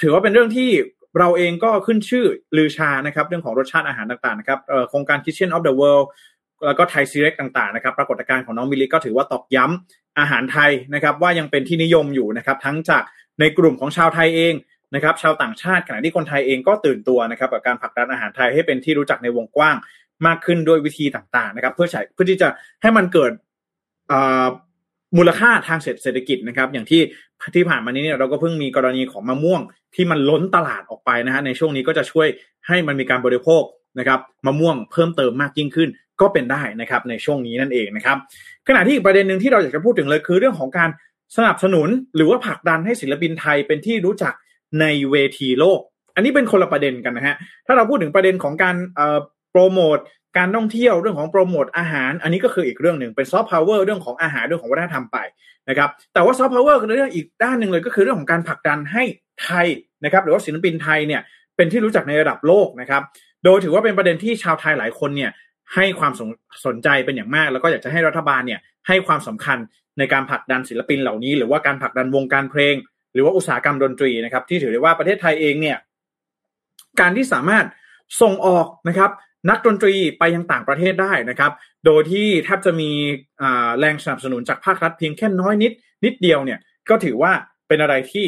[0.00, 0.70] ถือว่าเป็นเรื่องที่
[1.18, 4.58] เราเองก็ขึ้นชื่อลือชานะครับเรื่องของรสชาติอาหารต่างๆนะครับ
[4.88, 6.06] โครงการ Kitchen of the World
[6.66, 13.02] แล้วก็ไทยซีเร็กต่างๆนะครับปรากฏการณ์ของน้องมิลลิก็ถือว่าตอกย้ำอาหารไทยนะครับว่ายังเป็นที่นิยมอยู่นะครับทั้งจาก
[13.40, 14.54] ในกลุ่มของชาวไทยเอง
[14.94, 19.76] นะครับชาวต่างชาติขณะที่คนไทยเองก็ตื่นตัวนะครับกับการผลักดันอาหารไทยให้เป็นที่รู้จักในวงกว้าง
[20.26, 22.48] มากขึ้นด้วยวิธีต่างๆนะครับ เพื่อใช้เพื่อที่จะ
[22.82, 23.32] ให้มันเกิด
[25.16, 27.02] มูลค่าทางเศรษฐกิจนะครับ อย่างที่
[27.54, 29.60] ที่ผ่านมานี้เนี่ยเราก็เพิ่งมีกรณีของมะม่วง
[29.94, 32.28] ที่มันล้นตลาดออกไปนะฮะในช่วงนี้ก็จะช่วย
[32.68, 33.62] ให้มันมีการบริโภค
[33.98, 35.88] นะครับมะม่วงเพิ่มเติมมากยิ่งขึ้น
[36.20, 38.16] ก็เป็นได้นะครับในช่วงนี้นั่นเองนะครับ
[38.68, 40.90] ขณะที่อีกประเด็นหนึ่งที่เราอยากจะพูดถึงเลยคือเรื่องของการ
[41.36, 44.32] สนับสนุนหรือว่าผลักดันให้ศิลปินไทยเป็นที่รู้จัก
[44.80, 45.80] ในเวทีโลก
[46.14, 47.36] อันนี้เป็นคนละประเด็นกันนะฮะ
[47.66, 48.76] ถ้าเราพูดถึงประเด็นของการ
[49.50, 49.98] โปรโมท
[50.36, 55.18] การท่องเที่ยวเรื่องของโปรโมทอาหาร อันนี้ก็คืออีกเรื่องหนึ่งเป็นซอฟต์พาวเวอร์เรื่องของอาหารเรื่องของวัฒนธรรมไป
[55.68, 59.02] นะครับแต่ว่าซอฟต์พาวเวอร์ในเรื่องอีกด้านหนึ่งเลยก็คือเรื่องของการผลักดันให้
[59.42, 59.66] ไทย
[60.04, 61.20] นะครับหรือว่าศิลปินไทยเนี่ย
[61.56, 63.02] เป็นที่รู้จักในระดับโลกนะครับ
[63.44, 65.30] โดยถือว่าเป็นประเด็นที่ชาวไทยหลายคนเนี่ย
[65.74, 66.22] ให้ความส
[66.66, 69.58] สนใจเป็นอย่างมาก แล้วก็อยากจะให้รัฐบาลเนี่ยให้ความสำคัญ
[69.98, 72.74] ในการผลักดันศิลปินเหล่านี้ หรือว่าการผลักดันวงการเพลง
[73.14, 75.76] หรือว่าอุตสาหกรรมดนตรีนะครับที่ถือได้ว่าประเทศไทยเองเนี่ย
[77.00, 77.66] การที่สามารถ
[78.20, 79.10] ส่งออกนะครับ
[79.48, 81.52] นักดนตรีไปยังต่างประเทศได้นะครับ
[81.86, 82.90] โดยที่แทบจะมี
[83.78, 85.72] แรงสนับสนุนจากภาครัฐเพียงแค่น้อยนิด
[86.04, 87.32] นิดเดียวเนี่ยก็ถือว่า
[87.68, 88.26] เป็นอะไรที่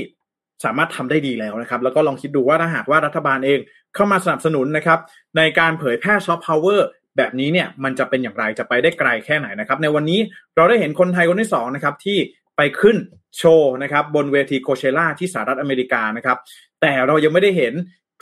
[0.64, 3.58] สามารถทำได้ดีแล้วนะครับ แล้วก็ลองคิดดูว่าถ้าหากว่ารัฐบาลเอง
[3.94, 4.98] เข้ามาสนับสนุนนะครับ
[5.36, 10.20] ในการเผยแพร่ซอฟต์พาวเวอร์แบบนี้เนี่ยมันจะเป็นอย่างไรจะไปได้ไกลแค่ไหนนะครับ ในวันนี้
[10.56, 12.18] เราได้เห็นคนไทยคนที่สองนะครับที่
[12.56, 12.96] ไปขึ้น
[13.38, 16.38] โชว์นะครับบนเวทีโคเชล่าที่สหรัฐอเมริกานะครับ
[16.80, 17.74] แต่เรายังไม่ได้เห็น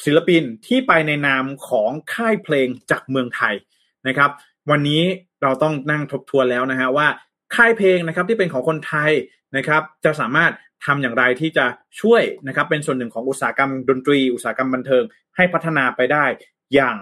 [0.05, 3.55] ศิลปินที่ไปในนามของค่ายเพลงจากเมืองไทย
[4.09, 4.31] นะครับ
[4.71, 5.03] วันนี้
[5.43, 7.09] เราต้องนั่งทบทวนแล้วนะฮะว่า
[7.55, 9.11] ค่ายเพลงนะครับที่เป็นของคนไทย
[9.57, 10.53] นะครับจะสามารถ
[10.85, 11.67] ทำอย่างไรที่จะ
[12.01, 15.03] ช่วยนะครับเป็นส่วนหนึ่งของอุตสาหกรรมดนตรี อุตสาหกรรมบันเทิง
[15.37, 16.25] ให้พัฒนาไปได้
[16.75, 16.97] อย่าง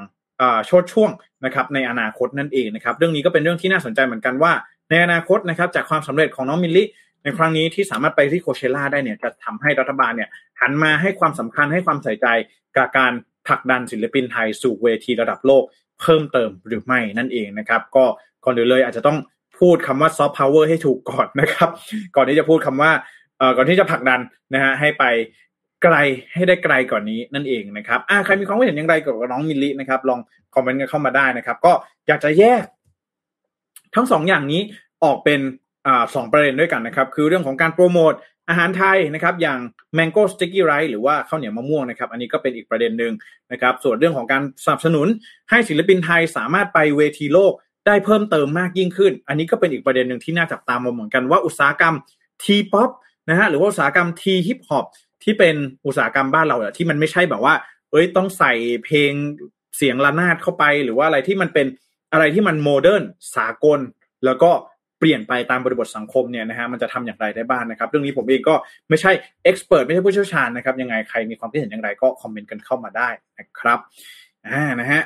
[0.67, 1.11] โชดช่วง
[1.45, 4.53] นะครับในอนาคตนั่นเองนะครับเรื่องนี้ก็เป็นเรื่องที่น่าสนใจเหมือนกันว่า
[4.91, 6.89] ในอนาคตนะครับจากความสำเร็จของน้องมิลลี่
[7.23, 10.29] ในครั้งนี้ที่สามารถไปที่โคเชล่าได้เนี่ยจะทำให้รัฐบาลเนี่ย
[10.61, 12.27] หันมาให้ความสำคัญให้ความใส่ใจ
[12.77, 13.13] กับการ
[13.47, 15.63] ผลักดันศิลปินไทยสู่เวทีระดับโลก
[16.01, 18.05] เพิ่มเติมหรือไม่นั่นเองนะครับ ก็
[18.45, 19.19] ก่อนอื่นเลยอาจจะต้อง
[19.59, 21.71] พูดคำว่าซอฟต์พาวเวอร์ให้ถูกก่อนนะครับ
[22.17, 22.91] ก่อนที่จะพูดคำว่า
[23.39, 24.21] เอ่อก่อนที่จะผลักดัน
[24.55, 25.05] นะฮะให้ไป
[25.83, 25.97] ไกล
[26.35, 30.21] ให้ได้ไกลก่อนนี้นั่นเองนะครับอ่าใครมีความเห็นอย่างไรกับน้องมิลลินะครับ ลอง
[30.55, 31.73] คอมเมนต์กันเข้ามาได้นะครับ ก็
[32.09, 32.65] อยากจะแยก
[33.95, 34.63] ทั้งสองอย่างนี้
[35.05, 35.41] ออกเป็น
[35.87, 38.13] อ่าสองประเด็นด้วยกันนะครับ คือเรื่องของการโปรโมท
[38.49, 39.59] อาหารไทยนะครับ อย่าง
[39.97, 43.13] Mango Sticky Rice หรือว่าข้าวเหนียวมะม่วงนะครับ อันนี้ก็เป็นอีกประเด็นหนึ่ง
[43.53, 45.07] นะครับ ส่วนเรื่องของการสนับสนุน
[45.51, 47.53] ให้ศิลปินไทยสามารถไปเวทีโลก
[47.87, 51.95] ได้เพิ่มเติมมากยิ่งขึ้น อันนี้ก็เป็นอีกประเด็นหนึ่งที่น่าจับตามองเหมือนกันว่าอุตสาหกรรม
[52.43, 52.91] T-Pop
[53.29, 54.85] นะฮะหรือว่าอุตสาหกรรม T-Hip-Hop
[55.25, 55.57] ที่เป็น
[55.87, 57.55] อุตสาหกรรมบ้านเราที่มันไม่ใช่แบบว่า
[57.91, 58.53] เอ้ยต้องใส่
[58.85, 59.13] เพลง
[59.77, 61.67] เสียงระนาดเข้าไป หรือว่าอะไรที่มันเป็น
[62.13, 63.05] อะไรที่มัน modern
[63.37, 63.81] สากล
[64.25, 64.51] แล้วก็
[64.99, 68.55] เปลี่ยนไปตามบริบทสังคมเนี่ยนะฮะมันจะทำอย่างไรได้บ้างนะครับ เรื่องนี้ผมเองก็
[68.89, 69.13] ไม่ใช่
[69.45, 73.09] เอ็กซ์เพรสไม่ใช่ผู้เชี่ยวชาญนะครับยังไงใครมีความคิดเห็นอย่างไรก็คอมเมนต์กันเข้ามาได้
[73.39, 73.79] นะครับ
[74.47, 75.03] อ่านะฮะ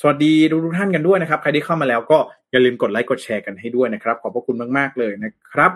[0.00, 2.18] สวัสดีทุกท่านกันด้วยนะครับ ใครที่เข้ามาแล้วก็
[2.52, 5.72] อย่าลืมกดไลค์กดแชร์กันให้ด้วยนะครับ ขอบพระคุณมาก ๆ เลยนะครับ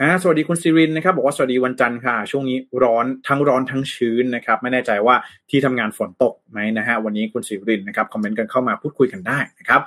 [0.00, 5.14] อ่าสวัสดีคุณซิรินนะครับ บอกว่าสวัสดีวันจันทร์ค่ะ ช่วงนี้ร้อนทั้งร้อนทั้งชื้นนะครับ ไม่แน่ใจว่า
[5.50, 9.80] ที่ทำงานฝนตกไหมนะฮะวันนี้คุณซิรินนะครับคอมเมนต์กันเข้ามาพูดคุยกันได้นะครับ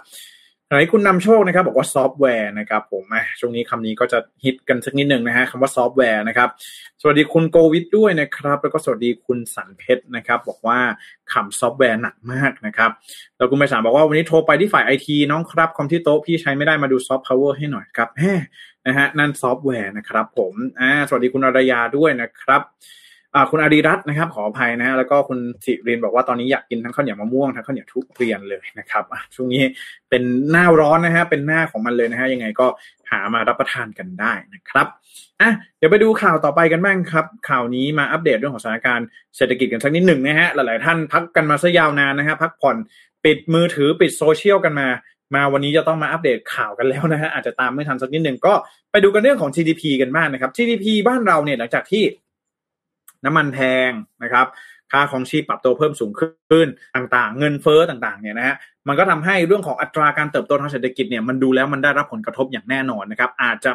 [0.71, 3.03] ไหนคุณนำโชคนะครับบอกว่าซอฟต์แวร์นะครับผม
[3.39, 6.49] ช่วงนี้คำนี้ก็จะฮิตกันสักนิดหนึ่งนะฮะคำว่าซอฟต์แวร์นะครับ
[7.01, 10.79] สวัสดีคุณโกวิดด้วยนะครับ แล้วก็สวัสดีคุณสันเพชรนะครับ บอกว่า
[11.31, 12.91] ขำซอฟต์แวร์หนักมากนะครับ
[13.37, 18.23] แล้วคุณไปสามบอกว่าวันนี้โทรไปที่ฝ่ายไอทีน้องครับคอมที่โต๊ะพี่ใช้ไม่ได้มาดูซอฟต์พาวเวอร์ให้หน่อยครับแห
[18.85, 22.61] นะฮะนั่นซอฟต์แวร์นะครับผมอ่าสวัสดีคุณอรยาด้วยนะครับ
[23.51, 29.03] คุณอารีรัตน์นะครับขออภัยนะแล้วก็คุณสิรินบอกว่าตอนนี้อยากกินทั้งข้าวเหนียวมะม่วงทั้งข้าวเหนียวทุเรียนเลยนะครับ
[29.35, 29.63] ช่วงนี้
[30.09, 32.67] เป็นหน้าร้อนนะฮะเป็นหน้าของมันเลยนะฮะยังไงก็
[33.11, 34.87] หามารับประทานกันได้นะครับ
[35.41, 42.77] อะเดี๋ยวไปดูข่าวต่อไปกันบ้างครับ ข่าวนี้มาอัปเดตเรื่องของสถานการณ์เศรษฐกิจกันสักนิดหนึ่งนะฮะหลายๆท่านพักกันมาซะยาวนานนะฮะพักผ่อน
[43.25, 44.87] ปิดมือถือปิดโซเชียลกันมา
[45.35, 48.53] มาวันนี้จะต้องมาอัปเดตข่าวกันแล้วนะฮะอาจจะตามไม่ทันสักนิดหนึ่งก็
[48.91, 52.03] ไปดูกันเรื่องของ GDP กันบ้างนะครับ GDP บ้านเราเนี่ยหลังจากที่
[53.25, 53.91] น้ำมันแพง
[54.23, 54.45] นะครับ
[54.91, 58.55] ค่าของชีพปรับตัวเพิ่มสูงขึ้นต่างๆ เงินเฟ้อต่างๆเนี่ยนะฮะ
[58.87, 63.71] มันก็ทำให้เรื่องของอัตราการเติบโตทางเศรษฐกิจเนี่ยมันดูแล้วมันได้รับผลกระทบอย่างแน่นอนนะครับ อาจจะ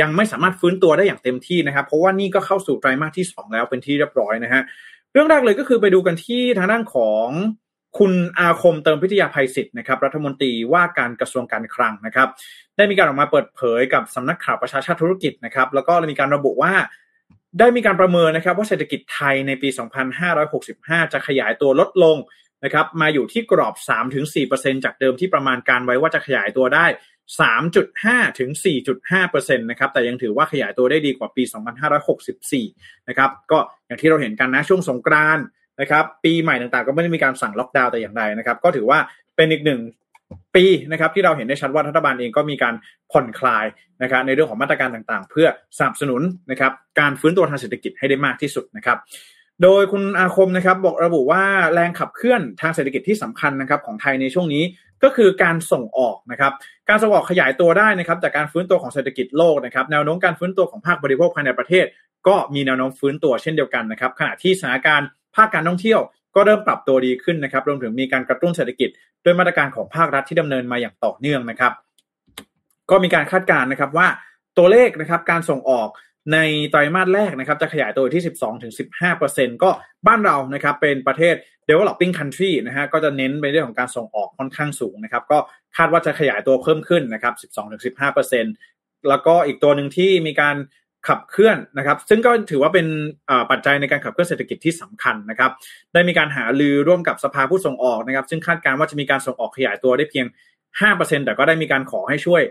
[0.00, 4.62] ยังไม่สามารถฟื้นตัวได้อย่างเต็มที่นะครับ เพราะว่านี่ก็เข้าสู่ไตรมาสที่ 2 แล้วเป็นที่เรียบร้อยนะฮะ
[5.12, 7.28] เรื่องแรกเลยก็คือไปดูกันที่ทางด้านของ
[7.98, 12.28] คุณอาคมเติมพิทยาภัยศิษย์นะครับ รัฐมนตรีว่าการกระทรวงการคลังนะครับ
[12.76, 16.72] ได้มีการออกมาเปิดเผยกับสำนักข่าวประชาชาติธุรกิจนะครับ แล้วก็มีการระบุว่า
[17.58, 19.68] ได้มีการประเมินนะครับว่าเศรษฐกิจไทยในปี
[20.40, 22.16] 2565 จะขยายตัวลดลง
[22.64, 23.74] นะครับมาอยู่ที่กรอบ
[24.30, 26.86] 3-4%จากเดิมที่ประมาณการไว้ว่าจะขยายตัวได้
[27.62, 28.50] 3.5 ถึง
[29.10, 31.42] 4.5%นะครับ แต่ยังถือว่าขยายตัวได้ดีกว่าปี
[32.26, 35.38] 2564 นะครับ ก็อย่างที่เราเห็นกันนะช่วงสงกราน
[35.80, 38.98] นะครับ ปีใหม่ต่างๆ ก็ไม่ได้มีการสั่งล็อกดาวน์แต่อย่างใดนะครับ ก็ถือว่า
[39.36, 39.80] เป็นอีกหนึ่ง
[40.54, 42.74] ปีนะครับที่เราเห็นได้ชัดว่ารัฐบาลเองก็มีการ
[43.12, 43.64] ผ่อนคลาย
[44.02, 45.46] นะครับในเรื่องของมาตรการต่างๆ เพื่อ
[45.78, 48.98] สนับสนุนนะครับการฟื้นตัวทางเศรษฐกิจให้ได้มากที่สุดนะครับ
[49.62, 51.42] โดยคุณอาคมนะครับบอกระบุว่า
[51.74, 54.64] แรงขับเคลื่อนทางเศรษฐกิจที่สำคัญนะครับของไทยในช่วงนี้
[55.02, 56.52] ก็คือการส่งออกนะครับ
[56.88, 61.86] การส่งออกขยายตัวได้นะครับจากการฟื้นตัวของเศรษฐกิจโลกนะครับแนวโน้มการฟื้นตัวของภาคบริโภคภายในประเทศ
[62.28, 66.00] ก็มีแนวโน้มฟื้นตัวเช่นเดียวกันนะครับขณะที่สถานการณ์ภาคการท่องเที่ยว
[66.34, 68.88] ก็เริ่มปรับตัวดีขึ้นนะครับรวมถึงมีการกระตุ้นเศรษฐกิจ
[69.24, 71.72] ด้วยมาตรการของภาครัฐที่ดำเนินมาอย่างต่อเนื่องนะครับ
[72.90, 74.06] ก็มีการคาดการณ์นะครับว่า
[74.58, 75.88] ตัวเลขนะครับการส่งออก
[76.32, 76.38] ใน
[76.70, 78.22] ไตรมาสแรกนะครับจะขยายตัวที่
[78.92, 79.70] 12-15%ก็
[80.06, 81.34] บ้านเรานะครับเป็นประเทศ
[81.68, 85.38] developing country นะฮะก็จะเน้นไปเรื่องของการส่งออกค่อนข้างสูงนะครับก็
[85.76, 87.34] คาดว่าจะขยายตัวเพิ่มขึ้นนะครับ
[87.96, 90.56] 12-15%แล้วก็อีกตัวหนึ่งที่มีการ
[91.08, 92.86] ขับเคลื่อนนะครับ ซึ่งก็ถือว่าเป็น
[93.50, 95.50] ปัจจัยในการขับเคลื่อนเศรษฐกิจที่สำคัญนะครับ
[95.92, 100.26] ได้มีการหาลือร่วมกับสภาผู้ส่งออกนะครับ ซึ่งคาดการณ์ว่าจะมีการส่งออกขยายตัวได้เพียง
[100.76, 102.42] 5%แต่ก็ได้มีการขอให้ช่วย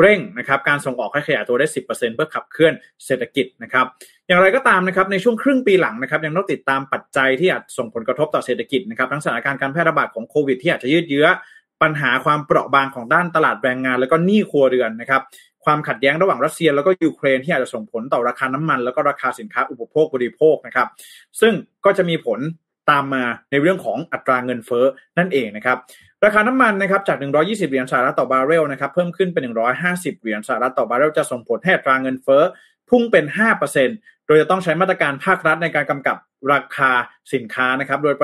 [0.00, 2.72] เร่งนะครับการส่งออกให้ขยายตัวได้ 10%เพื่อขับเคลื่อน
[3.06, 3.86] เศรษฐกิจนะครับ
[4.26, 11.26] อย่างไรก็ตามนะครับในช่วงครึ่งปีหลังนะครับ ยังต้องติดตามปัจจัยที่อาจส่งผลกระทบต่อเศรษฐกิจนะครับทั้งสถานการณ์การแพร่ระบาดของโควิดที่อาจจะยืดเยื้อ
[11.82, 15.22] ปัญหาความเปราะบางของด้านตลาดแรงงาน แล้วก็หนี้ครัวเรือนนะครับ
[15.66, 20.88] ความขัดแย้งระหว่างรัสเซีย แล้วก็ยูเครนที่อาจจะส่งผลต่อราคาน้ำมัน แล้วก็ราคาสินค้าอุปโภคบริโภคนะครับ
[21.40, 22.40] ซึ่งก็จะมีผล
[22.90, 24.84] ตามมาในเรื่องของอัตราเงินเฟ้อ
[25.18, 25.78] นั่นเองนะครับ
[26.24, 29.42] ราคาน้ำมันนะครับจาก 120 เหรียญสหรัฐต่อบาร์เรลนะครับเพิ่มขึ้นเป็น
[29.84, 32.42] 150 เหรียญสหรัฐต่อบาร์เรลจะส่งผลให้อัตราเงินเฟ้อ
[32.90, 33.24] พุ่งเป็น
[33.76, 36.16] 5%โดยจะต้องใช้มาตรการภาครัฐในการกำกับ
[36.52, 36.90] ราคา
[37.34, 38.14] สินค้านะครับ โดย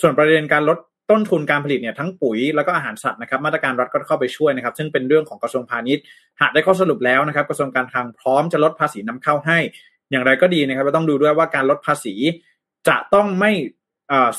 [0.00, 0.78] ส่วนประเด็นการลด
[1.10, 6.02] ต้นทุนการผลิตเนี่ยทั้งปุ๋ยแล้วก็อาหารสัตว์นะครับมาตรการรัฐก็เข้าไปช่วยนะครับซึ่งเป็นเรื่องของกระทรวงพาณิชย์
[6.40, 9.58] หากได้ข้อสรุปแล้วนะครับกระทรวงการคลังพร้อมจะลดภาษีนำเข้าให้
[10.10, 12.14] อย่างไรก็ดีนะครับเราต้องดูด้วยว่าการลดภาษี
[12.88, 13.52] จะต้องไม่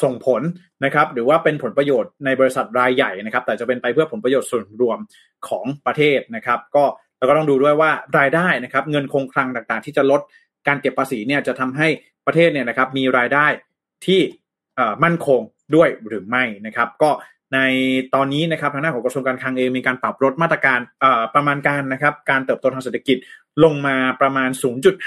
[0.04, 0.42] ส่งผล
[0.86, 5.00] นะครับหรือว่าเป็นผลประโยชน์ในบริษัทรายใหญ่นะครับ แต่จะเป็นไปเพื่อผลประโยชน์ส่วนรวม
[5.48, 6.84] ของประเทศนะครับ ก็
[7.18, 10.22] เราก็ต้องดูด้วยว่ารายได้นะครับเงินคงคลังต่างๆ ที่จะลด
[10.68, 11.88] การเก็บภาษีเนี่ยจะทำให้
[12.26, 13.48] ประเทศเนี่ยนะครับมีรายได้
[14.06, 14.22] ที่
[15.04, 15.42] มั่นคง
[15.76, 17.12] ด้วยหรือไม่นะครับ ก็
[17.54, 17.60] ใน
[18.16, 20.80] ตอนนี้นะครับทางด้านของกระทรวงการคลังเองมีการปรับลดมาตรการ
[21.36, 23.18] ประมาณการนะครับการเติบโตทางเศรษฐกิจ
[23.64, 24.50] ลงมาประมาณ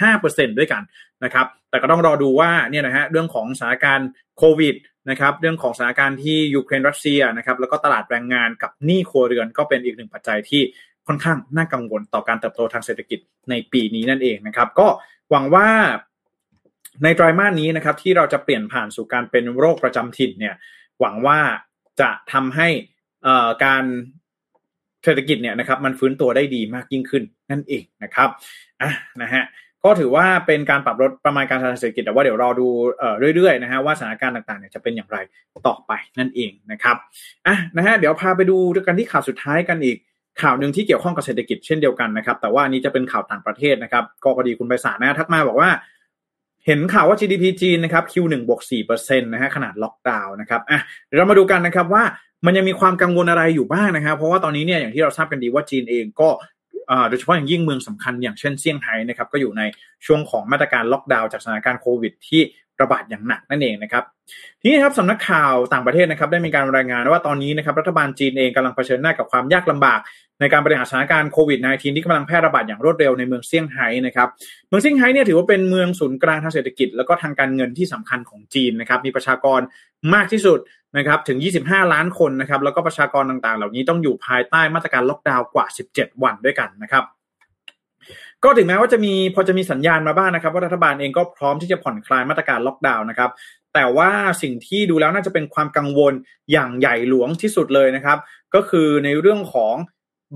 [0.01, 0.83] 0.5%ด้วยกัน
[1.25, 4.75] นะครับแต่ก็ต้องรอดูว่าเนี่ยนะฮะเรื่องของสถานการณ์โควิด
[5.11, 10.63] นะครับเรื่องของสถานการณ์ที่ยูเครนรัสเซียนะครับแล้วก็ตลาดแรงงานกับหนี้ครัวเรือนก็เป็นอีกหนึ่งปัจจัยที่
[11.07, 13.19] ค่อนข้างน่ากังวลต่อการเติบโตทางเศรษฐกิจ
[13.51, 14.87] ในปีนี้นั่นเองนะครับก็
[15.31, 15.69] หวังว่า
[17.03, 20.55] ในไตรามาสนี้นะครับที่เราจะเปลี่ยนผ่านสู่การเป็นโรคประจำถิ่นเนี่ย
[21.01, 21.39] หวังว่า
[22.01, 22.69] จะทำให้
[23.65, 23.85] การ
[25.05, 28.29] เศรษฐกิจเนี่ยนะครับมันฟื้นตัวได้ดีมากยิ่งขึ้นนั่นเองนะครับ
[28.83, 29.45] อะนะฮะ
[29.85, 32.67] ก็ถือว่าเป็นการปรับลดประมาณการทางเศรษฐกิจแต่ว่าเดี๋ยวรอดู
[33.37, 35.19] เรื่อยๆนะฮะว่าสถานการณ์ต่างๆเนี่ยจะเป็นอย่างไร
[35.67, 36.97] ต่อไปนั่นเองนะครับ
[37.47, 38.57] อะนะฮะเดี๋ยวพาไปดู
[38.87, 39.97] กันที่ข่าวสุดท้ายกันอีก
[40.43, 45.71] ข่าวหนึ่งที่เกี่ยวข้องกับเศรษฐกิจเช่นเดียวกันนะครับแต่ว่านี้จะเป็นข่าวต่างประเทศนะครับก็พอดีคุณไปสารนะทักมาบอกว่า
[46.67, 48.61] เห็นข่าวว่า GDP จีนนะครับ Q1 บวก
[48.93, 50.81] 4%นะฮะขนาดล็อกดาวน์นะครับอะ
[51.17, 52.05] เรามาดูกันนะครับว่า
[52.47, 56.29] มันยังมีความกังวลอะไรอยู่บ้างนะครับ เพราะว่าตอนนี้เนี่ยอย่างที่เราทราบกันดีว่าจีนเองก็
[57.09, 59.63] โดยเฉพาะอย่างยิ่งเมืองสำคัญอย่างเช่นเซี่ยงไฮ้นะครับก็อยู่ใน
[60.07, 62.43] ช่วงของมาตรการล็อกดาวน์จากสถานการณ์โควิดที่
[62.83, 64.05] ระบาดอย่างหนักนั่นเองนะครับ
[64.61, 70.01] ทีนี้ครับสำนักข่าวต่างประเทศนะครับ ได้มีการรายงานว่าตอนนี้นะครับรัฐบาลจีนเองกำลังเผชิญหน้ากับความยากลำบาก
[70.41, 74.29] ในการบริหารสถานการณ์โควิด -19 ที่กำลังแพร่ระบาดอย่างรวดเร็วในเมืองเซี่ยงไฮ้นะครับ
[74.69, 79.61] เมืองเซี่ยงไฮ้เนี่ยถือว่าเป็นเมืองศูนย์กลางทางเศรษฐกิจ แล้วก็ทางการเงินที่สำคัญของจีนนะครับมีประชากร
[80.15, 80.59] มากที่สุด
[80.97, 87.05] นะครับถึง 25 ล้านคนนะครับแล้วก็ประชากรต่างๆ เหล่านี้ต้องอยู่ภายใต้มาตรการล็อกดาวน์กว่า 17 วันด้วยกันนะครับ
[88.45, 93.31] ก็ถึงแม้ว่าจะมีพอจะมีสัญญาณมาบ้างนะครับว่ารัฐบาลเองก็พร้อมที่จะผ่อนคลายมาตรการล็อกดาวน์นะครับ
[93.75, 94.11] แต่ว่า
[94.43, 96.13] สิ่งที่ดูแล้วน่าจะเป็นความกังวล
[96.53, 98.19] อย่างใหญ่หลวงที่สุดเลยนะครับ
[98.55, 99.75] ก็คือในเรื่องของ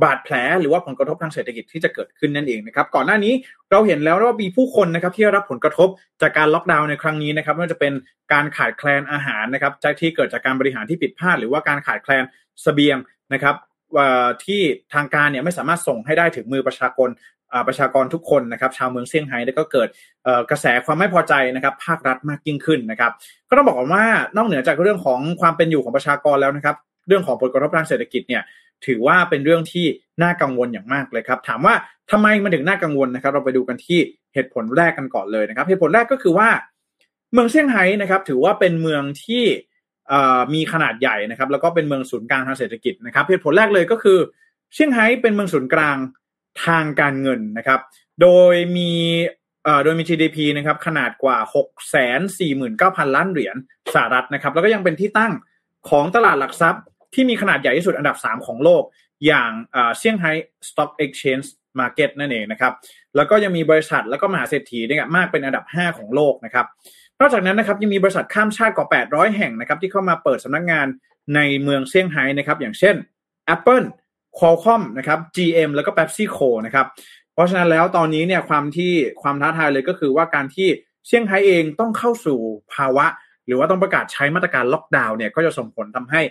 [0.02, 3.32] บาดแผลหรือว่าผลกระทบทางเศรษฐกิจที่จะเกิดขึ้นนั่นเองนะครับ ก่อนหน้านี้
[3.70, 5.88] เราเห็นแล้วว่ามีผู้คนนะครับที่รับผลกระทบ
[6.22, 7.92] จากการล็อกดาวน์ในครั้งนี้นะครับไม่ว่าจะเป็น
[8.32, 12.24] การขาดแคลนอาหารนะครับจากที่เกิดจากการบริหารที่ผิดพลาด หรือว่าการขาดแคลน
[12.62, 12.98] เสบียง
[13.32, 13.56] นะครับ
[14.44, 14.60] ที่
[14.94, 17.08] ทางการเนี่ยไม่สามารถส่งให้ได้ถึงมือประชากร
[17.68, 19.88] ประชากรทุกคนนะครับชาวเมืองเซี่ยงไฮ้แล้วก็เกิด
[20.50, 23.12] กระแสความไม่พอใจนะครับภาครัฐมากยิ่งขึ้นนะครับ
[23.48, 26.76] ก็ต้องบอกว่านอกเหนือจากเรื่องของความเป็นอยู่ของประชากรแล้วนะครับ
[27.08, 28.42] เรื่องของผลกระทบทางเศรษฐกิจเนี่ย
[28.86, 29.86] ถือว่าเป็นเรื่องที่
[30.22, 31.74] น่ากังวลอย่างมากเลยครับ ถามว่า
[32.10, 33.98] ทำไมมันถึงน่ากังวลนะครับ เราไปดูกันที่
[34.34, 36.48] เหตุผลแรกกันก่อนเลยนะครับ เหตุผลแรกก็คือว่า
[37.32, 39.44] เมืองเซี่ยงไฮ้นะครับ ถือว่าเป็นเมืองที่
[40.54, 44.18] มีขนาดใหญ่นะครับ แล้วก็เป็นเมืองศูนย์กลางทางเศรษฐกิจนะครับ เหตุผลแรกเลยก็คือ
[44.74, 45.96] เซี่ยงไฮ้เป็นเมืองศูนย์กลาง
[46.64, 47.80] ทางการเงินนะครับ
[48.22, 48.92] โดยมี
[49.84, 51.38] โดยมี GDP นะครับขนาดกว่า
[52.02, 53.56] 649,000 ล้านเหรียญ
[53.94, 55.32] สหรัฐนะครับ แล้วก็ยังเป็นที่ตั้ง
[55.90, 56.82] ของตลาดหลักทรัพย์
[57.14, 58.82] ที่มีขนาดใหญ่ที่สุดอันดับ 3 ของโลก
[59.26, 59.50] อย่าง
[59.98, 60.32] เซี่ยงไฮ้
[60.68, 61.40] stock exchange
[61.80, 62.72] market นั่นเองนะครับ
[63.16, 66.66] แล้วก็ยังมีบริษัทแล้วก็มหาเศรษฐีเนี่ยมากเป็นอันดับ 5 ของโลกนะครับ
[67.20, 70.86] นอกจากนั้นนะครับยังมีบริษัทข้ามชาติกว่า 800 แห่งนะครับที่เข้ามาเปิดสำนักงาน
[71.34, 72.96] ในเมืองเซี่ยงไฮ้นะครับ อย่างเช่น
[73.54, 73.86] Apple
[74.38, 76.86] Qualcomm นะครับ GM แล้วก็ PepsiCo นะครับ
[77.34, 80.68] เพราะฉะนั้นแล้วตอนนี้เนี่ยความที่ความท้าทายเลยก็คือว่าการที่
[81.06, 82.38] เซี่ยงไฮ้เองต้องเข้าสู่
[82.74, 83.06] ภาวะ
[83.46, 86.22] หรือว่าต้องประกาศใช้มาตรการล็อกดาวน์เนี่ยก็จะส่งผลทำให้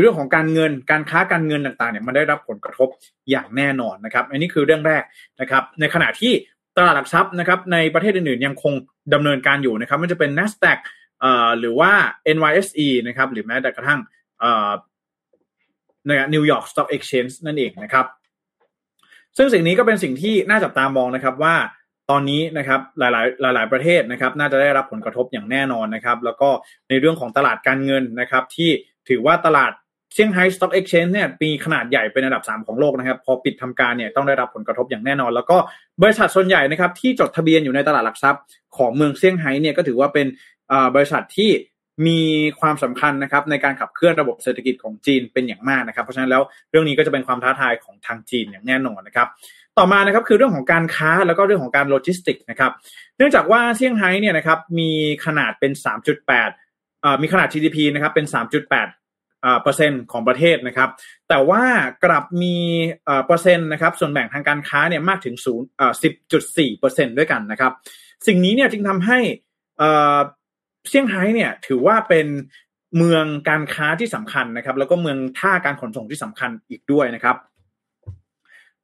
[0.00, 2.88] เรื่องของการเงินการค้าการเงินต่างๆเนี่ยมันได้รับผลกระทบ
[3.30, 5.02] อย่างแน่นอนนะครับ อันนี้คือเรื่องแรก
[5.40, 6.32] นะครับ ในขณะที่
[6.76, 8.74] ตลาดหลักทรัพย์นะครับในประเทศอื่นๆยังคง
[9.14, 10.78] ดำเนินการอยู่นะครับมันจะเป็น NASDAQ
[11.58, 11.92] หรือว่า
[12.36, 14.00] NYSE นะครับหรือแม้แต่กระทั่ง
[16.08, 18.06] นะนิวยอร์ก stock exchange นั่นเองนะครับ
[19.36, 21.54] ซึ่งสิ่งนี้ก็เป็นสิ่งที่น่าจับตามองนะครับว่า
[22.10, 26.48] ตอนนี้นะครับหลาย ๆ หลาย ๆ ประเทศนะครับ น่าจะได้รับผลกระทบอย่างแน่นอนนะครับ แล้วก็
[26.88, 28.70] ในเรื่องของตลาดการเงินนะครับ ที่
[29.08, 29.72] ถือว่าตลาด
[30.14, 35.56] เซี่ยงไฮ้ stock exchange เนี่ยมีขนาดใหญ่เป็นอันดับ 3 ของโลกนะครับ พอปิดทำการเนี่ยต้องได้รับผลกระทบอย่างแน่นอน แล้วก็
[36.02, 38.42] บริษัทส่วนใหญ่นะครับที่จดทะเบียนอยู่ในตลาดหลักทรัพย์
[38.76, 40.26] ของเมืองเซี่ยงไฮ้เนี่ยก็ถือว่าเป็น
[40.94, 41.50] บริษัทที่
[42.06, 42.20] มี
[42.60, 49.28] ความสำคัญนะครับในการขับเคลื่อนระบบเศรษฐกิจของจีนเป็นอย่างมากนะครับ เพราะฉะนั้นแล้วเรื่องนี้ก็จะเป็นความท้าทายของทางจีนอย่างแน่นอนนะครับ
[49.78, 52.72] ต่อมานะครับคือเรื่องของการค้าแล้วก็เรื่องของการโลจิสติกนะครับ
[53.16, 54.90] เนื่องจากว่าเซี่ยงไฮ้เนี่ยนะครับมี
[55.24, 55.72] ขนาดเป็น
[56.46, 60.88] 3.8มีขนาด GDP นะครับเป็น 3.8เปอร์เซ็นต์ของประเทศนะครับ
[61.28, 61.62] แต่ว่า
[62.04, 62.56] กลับมี
[63.26, 67.72] เปอร์เซ็นต์นะครับส่วนแบ่งทางการค้าเนี่ยมากถึง0 10.4เปอร์เซ็นต์ด้วยกันนะครับ
[68.26, 69.18] สิ่งนี้เนี่ยจึงทำให้
[70.90, 72.26] เซี่ยงไฮ้เนี่ยถือว่าเป็น
[72.96, 77.36] เมืองการค้าที่สำคัญนะครับ แล้วก็เมืองท่าการขนส่งที่สำคัญอีกด้วยนะครับ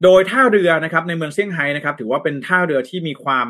[0.02, 3.46] โดยท่าเรือนะครับในเมืองเซี่ยงไฮ้นะครับถือว่าเป็นท่าเรือที่มีความ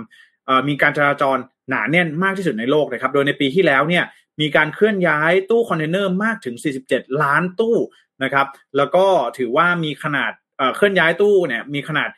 [0.68, 1.38] มีการจราจร
[1.68, 4.04] หนาแน่นมากที่สุดในโลกนะครับ โดยในปีที่แล้วเนี่ย
[4.40, 6.56] มีการเคลื่อนย้ายตู้คอนเทนเนอร์มากถึง
[6.88, 7.76] 47 ล้านตู้
[8.24, 9.06] นะครับ แล้วก็
[9.38, 10.32] ถือว่ามีขนาด
[10.76, 12.10] เคลื่อนย้ายตู้เนี่ยมีขนาด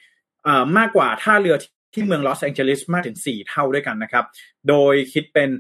[0.78, 1.56] มากกว่าท่าเรือ
[1.94, 4.24] ที่เมืองลอสแองเจลิสมากถึง 4 เท่าด้วยกันนะครับ
[4.68, 5.50] โดยคิดเป็น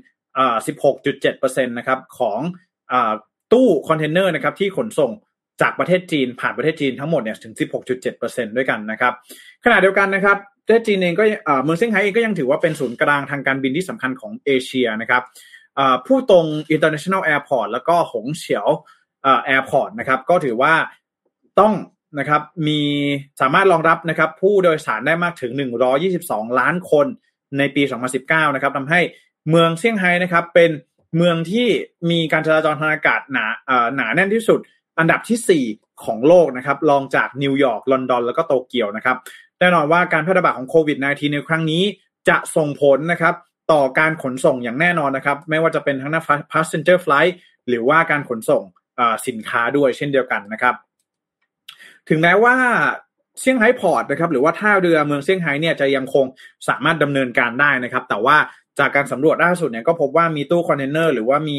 [0.66, 2.94] 16.7%นะครับของ
[3.52, 5.12] ตู้คอนเทนเนอร์นะครับที่ขนส่ง
[5.62, 7.54] จากประเทศจีนผ่านประเทศจีนทั้งหมดเนี่ยถึง
[8.00, 9.12] 16.7%ด้วยกันนะครับ
[9.64, 11.24] ขณะเดียวกันนะครับประเทศจีนเองก็
[11.62, 15.22] เมืองเซี่ยงไฮ้เองก็ยังถือว่าเป็นศูนย์กลางทางการบินที่สำคัญของเอเชียนะครับ
[16.06, 18.68] ผู้ตรง international airport แล้วก็หงเฉียว
[19.44, 20.74] airport นะครับก็ถือว่า
[21.60, 21.74] ต้อง
[22.18, 22.80] นะครับมี
[23.40, 25.52] สามารถรองรับนะครับผู้โดยสารได้มากถึง
[26.04, 27.06] 122 ล้านคน
[27.58, 27.82] ในปี
[28.18, 29.00] 2019 นะครับทำให้
[29.50, 30.70] เมืองเซี่ยงไฮ้นะครับเป็น
[31.16, 31.66] เมืองที่
[32.10, 33.46] มีการจราจรทางอากาศหนา
[33.96, 34.60] หนาแน่นที่สุด
[34.98, 39.16] อันดับที่ 4 ของโลกนะครับรองจากนิวยอร์กลอนดอนแล้วก็โตเกียวนะครับ
[39.60, 41.82] แน่นอนว่าการแพร่ระบาดของโควิด -19 ในครั้งนี้
[42.28, 43.34] จะส่งผลนะครับ
[43.72, 47.34] ต่อการขนส่งอย่างแน่นอนนะครับ ไม่ว่าจะเป็นทั้งนัก passenger flight
[47.68, 48.62] หรือว่าการขนส่ง
[49.26, 50.74] สินค้าด้วยเช่นเดียวกันนะครับ
[52.08, 52.56] ถึงแม้ว่า
[53.40, 56.26] เซี่ยงไฮ้ port นะครับหรือว่าท่าเรือเมืองเซี่ยงไฮ้เนี่ยจะยังคง
[56.68, 58.36] สามารถดำเนินการได้นะครับ แต่ว่า
[58.78, 61.58] จากการสำรวจล่าสุดเนี่ยก็พบว่ามีตู้คอนเทนเนอร์หรือว่ามี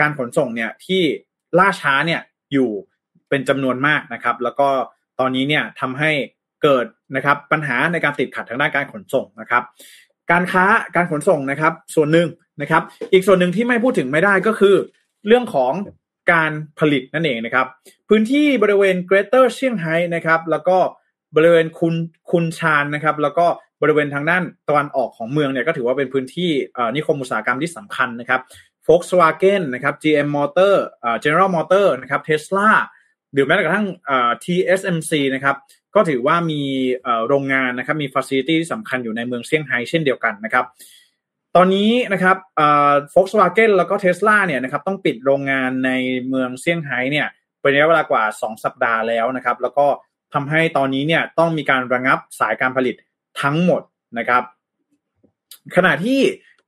[0.00, 1.02] การขนส่งเนี่ยที่
[1.58, 2.20] ล่าช้าเนี่ย
[2.52, 2.70] อยู่
[3.28, 4.68] เป็นจำนวนมากนะครับ แล้วก็
[5.20, 6.10] ตอนนี้เนี่ยทำให้
[6.62, 9.62] เกิดนะครับปัญหาในการติดขัดทางด้านการขนส่งนะครับ
[10.30, 10.64] การค้า
[10.96, 12.28] การขนส่งนะครับ ส่วนหนึ่ง
[12.60, 14.74] นะครับ อีกส่วนหนึ่งที่ไม่พูดถึงไม่ได้ก็คือ
[15.26, 15.72] เรื่องของ
[16.32, 17.66] การผลิตนั่นเองนะครับ
[18.08, 20.78] พื้นที่บริเวณ greater เซี่ยงไฮ้นะครับ แล้วก็
[21.36, 21.94] บริเวณคุน
[22.30, 23.46] คุนซานนะครับ แล้วก็
[23.82, 26.50] บริเวณทางด้านตะวันออกของเมืองเนี่ยก็ถือว่าเป็นพื้นที่
[26.96, 28.40] นิคมอุตสาหกรรมที่สำคัญนะครับ
[28.86, 30.74] Volkswagen นะครับ GM Motor
[31.24, 32.70] General Motor นะครับ Tesla
[33.32, 33.86] หรือแม้กระทั่ง
[34.44, 35.56] TSMC นะครับ
[35.94, 36.62] ก็ถือว่ามี
[37.28, 40.64] โรงงานนะครับมี facility ที่สำคัญอยู่ในเมืองเซี่ยงไฮ้เช่นเดียวกันนะครับ
[41.56, 42.36] ตอนนี้นะครับ
[43.10, 45.90] โฟล์กสวาเกนแล้วก็เทสลาเนี่ยนะครับต้องปิดโรงงานใน
[46.28, 47.26] เมืองเซี่ยงไฮ้เนี่ย
[47.60, 49.86] เป็นระยะเวลากว่า 2 สัปดาห์แล้วนะครับแล้วก็
[50.34, 52.94] ทำให้ตอนนี้เนี่ยต้องมีการระงับสายการผลิต
[53.42, 53.82] ทั้งหมด
[54.18, 54.42] นะครับ
[55.76, 56.20] ขณะที่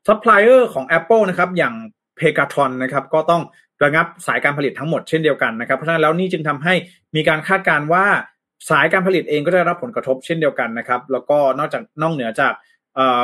[0.07, 1.75] ซัพพลายเออร์ของ Apple นะครับ อย่าง
[2.17, 3.43] Pegatron นะครับก็ต้อง
[3.85, 6.75] ระงับสายการผลิตทั้งหมดเช่นเดียวกันนะครับ เพราะฉะนั้นแล้วนี่จึงทำให้
[7.17, 8.07] มีการคาดการณ์ว่า
[8.71, 12.53] สายการผลิตเองก็ได้รับผลกระทบเช่นเดียวกันนะครับ แล้วก็นอกจากนอกเหนือจาก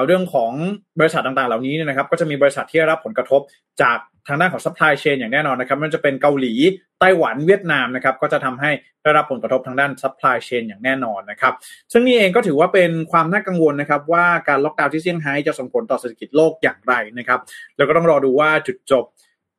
[0.07, 0.53] เรื่องของ
[1.01, 3.41] บริษัทต่างๆ เหล่านี้นะครับ ก็จะมีบริษัทที่ได้รับผลกระทบ
[3.83, 3.99] จาก
[4.29, 6.55] ทางด้านของ supply chain อย่างแน่นอนนะครับมันจะเป็นเกาหลี
[7.01, 8.71] ไต้หวันเวียดนามนะครับก็จะทำให้
[9.03, 11.55] ได้รับผลกระทบทางด้าน supply chain อย่างแน่นอนนะครับ
[11.93, 17.41] ซึ่งนี่เองก็ถือว่าเป็นความน่ากังวลนะครับว่าการล็อกดาวน์ที่เซี่ยงไฮ้จะส่งผลต่อเศรษฐกิจโลกอย่างไรนะครับ
[17.77, 19.05] แล้วก็ต้องรอดูว่าจุดจบ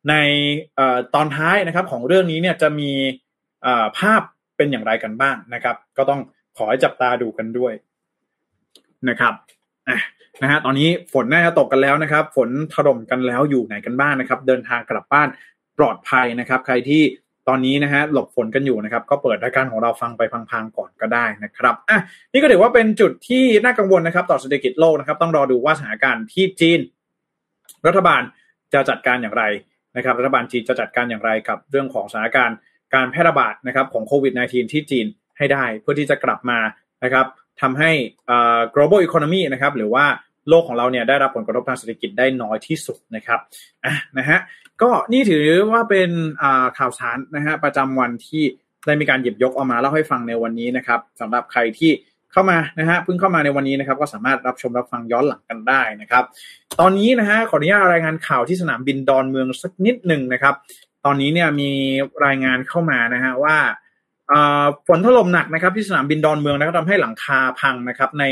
[0.09, 0.15] ใน
[1.15, 2.91] ตอนท้ายนะครับของเรื่องนี้เนี่ยจะมี
[3.99, 4.21] ภาพ
[4.57, 6.21] เป็นอย่างไรกันบ้างนะครับ ก็ต้อง
[6.57, 7.73] ขอให้จับตาดูกันด้วย
[9.09, 9.33] นะครับ
[10.41, 15.27] นะฮะตอนนี้ฝนน่าจะตกกันแล้วนะครับ ฝนถล่มกันแล้วอยู่ไหนกันบ้างนะครับ เดินทางกลับบ้าน
[15.77, 17.01] ปลอดภัยนะครับ ใครที่
[17.47, 20.21] ตอนนี้นะฮะหลบฝนกันอยู่นะครับ ก็เปิดรายการของเราฟังไป
[20.51, 21.99] พังๆก่อนก็ได้นะครับอะ
[22.33, 26.79] นี่ก็ถือว่าเป็นจุดที่น่ากังวลนะครับ ต่อเศรษฐกิจโลกนะครับ ต้องรอดูว่าสถานการณ์ที่จีน
[27.87, 28.21] รัฐบาล
[28.73, 29.43] จะจัดการอย่างไร
[29.95, 32.57] นะครับ รัฐบาลจีนจะจัดการอย่างไรกับเรื่องของสถานการณ์
[32.95, 35.05] การแพร่ระบาดนะครับของโควิด -19 ที่จีน
[35.37, 36.59] ให้ได้ เพื่อที่จะกลับมา
[37.03, 37.25] นะครับ
[37.61, 37.91] ทำให้
[38.75, 40.05] global economy นะครับหรือว่า
[40.49, 43.39] โลกของเราเนี่ยได้รับผลกระทบทางเศรษฐกิจได้น้อยที่สุดนะครับ
[43.85, 44.39] อะนะฮะ
[44.81, 46.09] ก็นี่ถือว่าเป็น
[46.77, 48.43] ข่าวสารนะฮะประจำวันที่
[48.85, 51.91] ได้มีการหยิบยกออกมาเล่าให้ฟังในวันนี้นะครับสำหรับใครที่
[52.31, 56.23] เข้ามานะฮะเพิ่งเข้ามาในวันนี้นะครับก็สามารถรับชมรับฟังย้อนหลังกันได้นะครับ
[56.79, 60.55] ตอนนี้นะฮะขออนุญาตรายงานข่าวที่สนามบินดอนเมืองสักนิดหนึ่งนะครับ
[61.05, 61.71] ตอนนี้เนี่ยมี
[62.25, 63.57] รายงานเข้ามานะฮะว่า
[64.87, 68.25] ฝนถล่มหนักนะครับที่สนามบินดอนเมืองนะครับทำให้หลังคาพังนะครับใน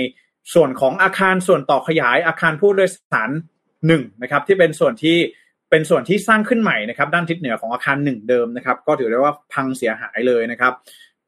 [0.54, 3.30] ส่วนของอาคารส่วนต่อขยายอาคารผู้โดยสาร
[3.88, 5.18] หนึ่งนะครับที่เป็นส่วนที่
[5.70, 10.74] เป็นส่วนที่สร้างขึ้นใหม่นะครับด้านทิศเหนือของอาคารหนึ่งเดิมนะครับก็ถือได้ว่าพังเสียหายเลยนะครับ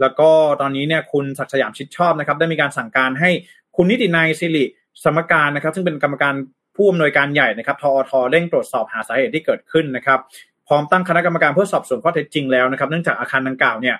[0.02, 0.30] แล้วก็
[0.62, 3.30] ตอนนี้เนี่ยคุณศักสยามชิดชอบนะครับ ได้มีการสั่งการให้
[3.76, 4.66] คุณนิตินายสิริ
[5.04, 6.34] สมการนะครับ ซึ่งเป็นกรรมการ
[6.76, 10.20] ผู้อำนวยการใหญ่นะครับทอทเร่งตรวจสอบหาสาเหตุที่เกิดขึ้นนะครับ
[10.68, 13.96] พร้อมตั้งคณะกรรมการเพื่อสอบสวนข้อเท็จจริงแล้วนะครับ เนื่องจากอาคารดังกล่าวเนี่ย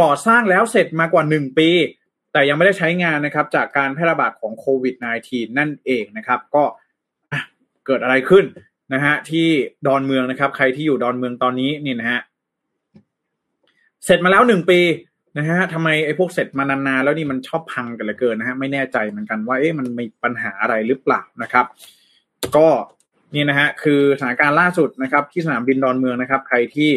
[0.00, 1.68] ก่อสร้างแล้วเสร็จมากว่า 1 ปี
[2.32, 4.94] แต่ยังไม่ได้ใช้งานนะครับจากการแพร่ระบาดของโควิด
[5.26, 6.64] -19 นั่นเองนะครับ ก็
[7.86, 8.44] เกิดอะไรขึ้น
[8.94, 9.48] นะฮะที่
[9.86, 12.20] ดอนเมืองนะครับ ใครที่อยู่ดอนเมืองตอนนี้นี่นะฮะ
[14.04, 14.80] เสร็จมาแล้วหนึ่งปี
[15.38, 21.66] นะฮะทำไมไอ้พวกเสร็จมานานๆแล้วนี่มันชอบพังกันเหลือเกินนะฮะไม่แน่ใจเหมือนกันว่าเอ๊ะมันมีปัญหาอะไรหรือเปล่านะครับ
[22.56, 22.68] ก็
[23.34, 26.90] นี่นะฮะคือสถานการณ์ล่าสุดนะครับ ที่สนามบินดอนเมืองนะครับ ใครที่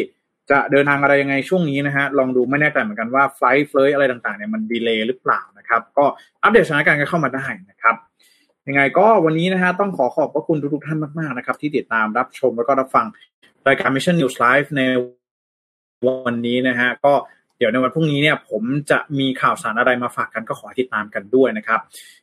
[0.50, 6.04] จะเดินทางอะไรยังไงช่วงนี้นะฮะลองดูไม่แน่ใจเหมือนกันว่าไฟล์เฟลอะไรต่างๆเนี่ยมันดีเลย์หรือเปล่านะครับ ก็
[6.42, 7.96] อัปเดตสถานการณ์กันเข้ามาได้นะครับ
[8.68, 13.06] ยังไงก็วันนี้นะฮะต้องขอขอบพระคุณทุกๆท่านมากๆนะครับ ที่ติดตามรับชมแล้วก็รับฟัง
[13.66, 14.82] รายการ Mission News Live ใน
[16.26, 17.12] วันนี้นะฮะก็
[17.58, 21.80] เดี๋ยวในวันพรุ่งนี้เนี่ยผมจะมีข่าวสารอะไรมาฝากกันก็ขอติดตามกันด้วยนะครับ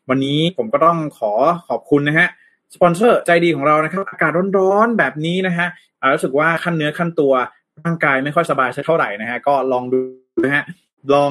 [0.09, 1.31] วันนี้ผมก็ต้องขอ
[1.67, 2.27] ขอบคุณนะฮะ
[2.73, 5.67] สปอนเซอร์ใจดีของเรานะครับ อากาศร้อนๆแบบนี้นะฮะ
[6.13, 7.33] รู้สึกว่าครั่นเนื้อครั่นตัว
[7.83, 9.99] ร่างกายไม่ค่อยสบายสักเท่าไหร่นะฮะก็ลองดู
[10.43, 10.63] นะฮะ
[11.13, 11.29] ลอง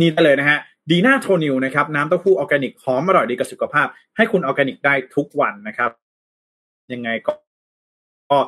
[0.00, 0.58] นี่ได้เลยนะฮะ
[0.90, 5.90] ดีน่า Tonew นะครับน้ำเต้าหู้ออร์แกนิกหอมอร่อยดีกับสุขภาพ ให้คุณออร์แกนิกได้ทุกวันนะครับ
[6.92, 7.32] ยังไงก็
[8.30, 8.38] ก็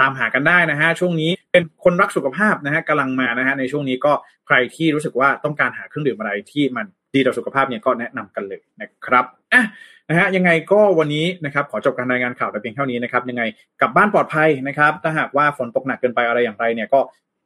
[0.00, 4.12] ตามหากันได้นะฮะช่วงนี้เป็นคนรักสุขภาพนะฮะกำลังมานะฮะในช่วงนี้ก็
[4.46, 9.62] ใครที่รู้สึกว่าต้องการหาเครื่องดื่มอะไรที่มัน ดีต่อสุขภาพเนี่ยก็แนะนำกันเลยนะครับอะ
[10.08, 13.42] นะฮะยังไงก็วันนี้นะครับขอจบการรายงานข่าวแต่เพียงเท่านี้นะครับยังไง
[13.80, 17.00] กลับบ้านปลอดภัยนะครับ ถ้าหากว่าฝนตกหนักเกินไปอะไรอย่างไรเนี่ยก็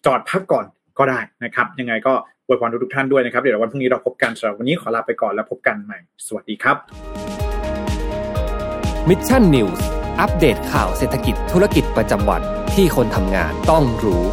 [0.06, 0.64] จอดพักก่อน
[0.98, 2.12] ก็ได้นะครับ ยังไงก็
[2.46, 6.76] อวยพรทุกท่านด้วยนะครับ เดี๋ยววันพรุ่งนี้เราพบกันสำหรับวันนี้ขอลาไปก่อนแล้วพบกันใหม่ สวัสดีครับ
[9.08, 9.86] Mission News
[10.20, 12.42] อัปเดตข่าวเศรษฐกิจธุรกิจประจำวัน
[12.74, 14.24] ที่คนทำงานต้องรู้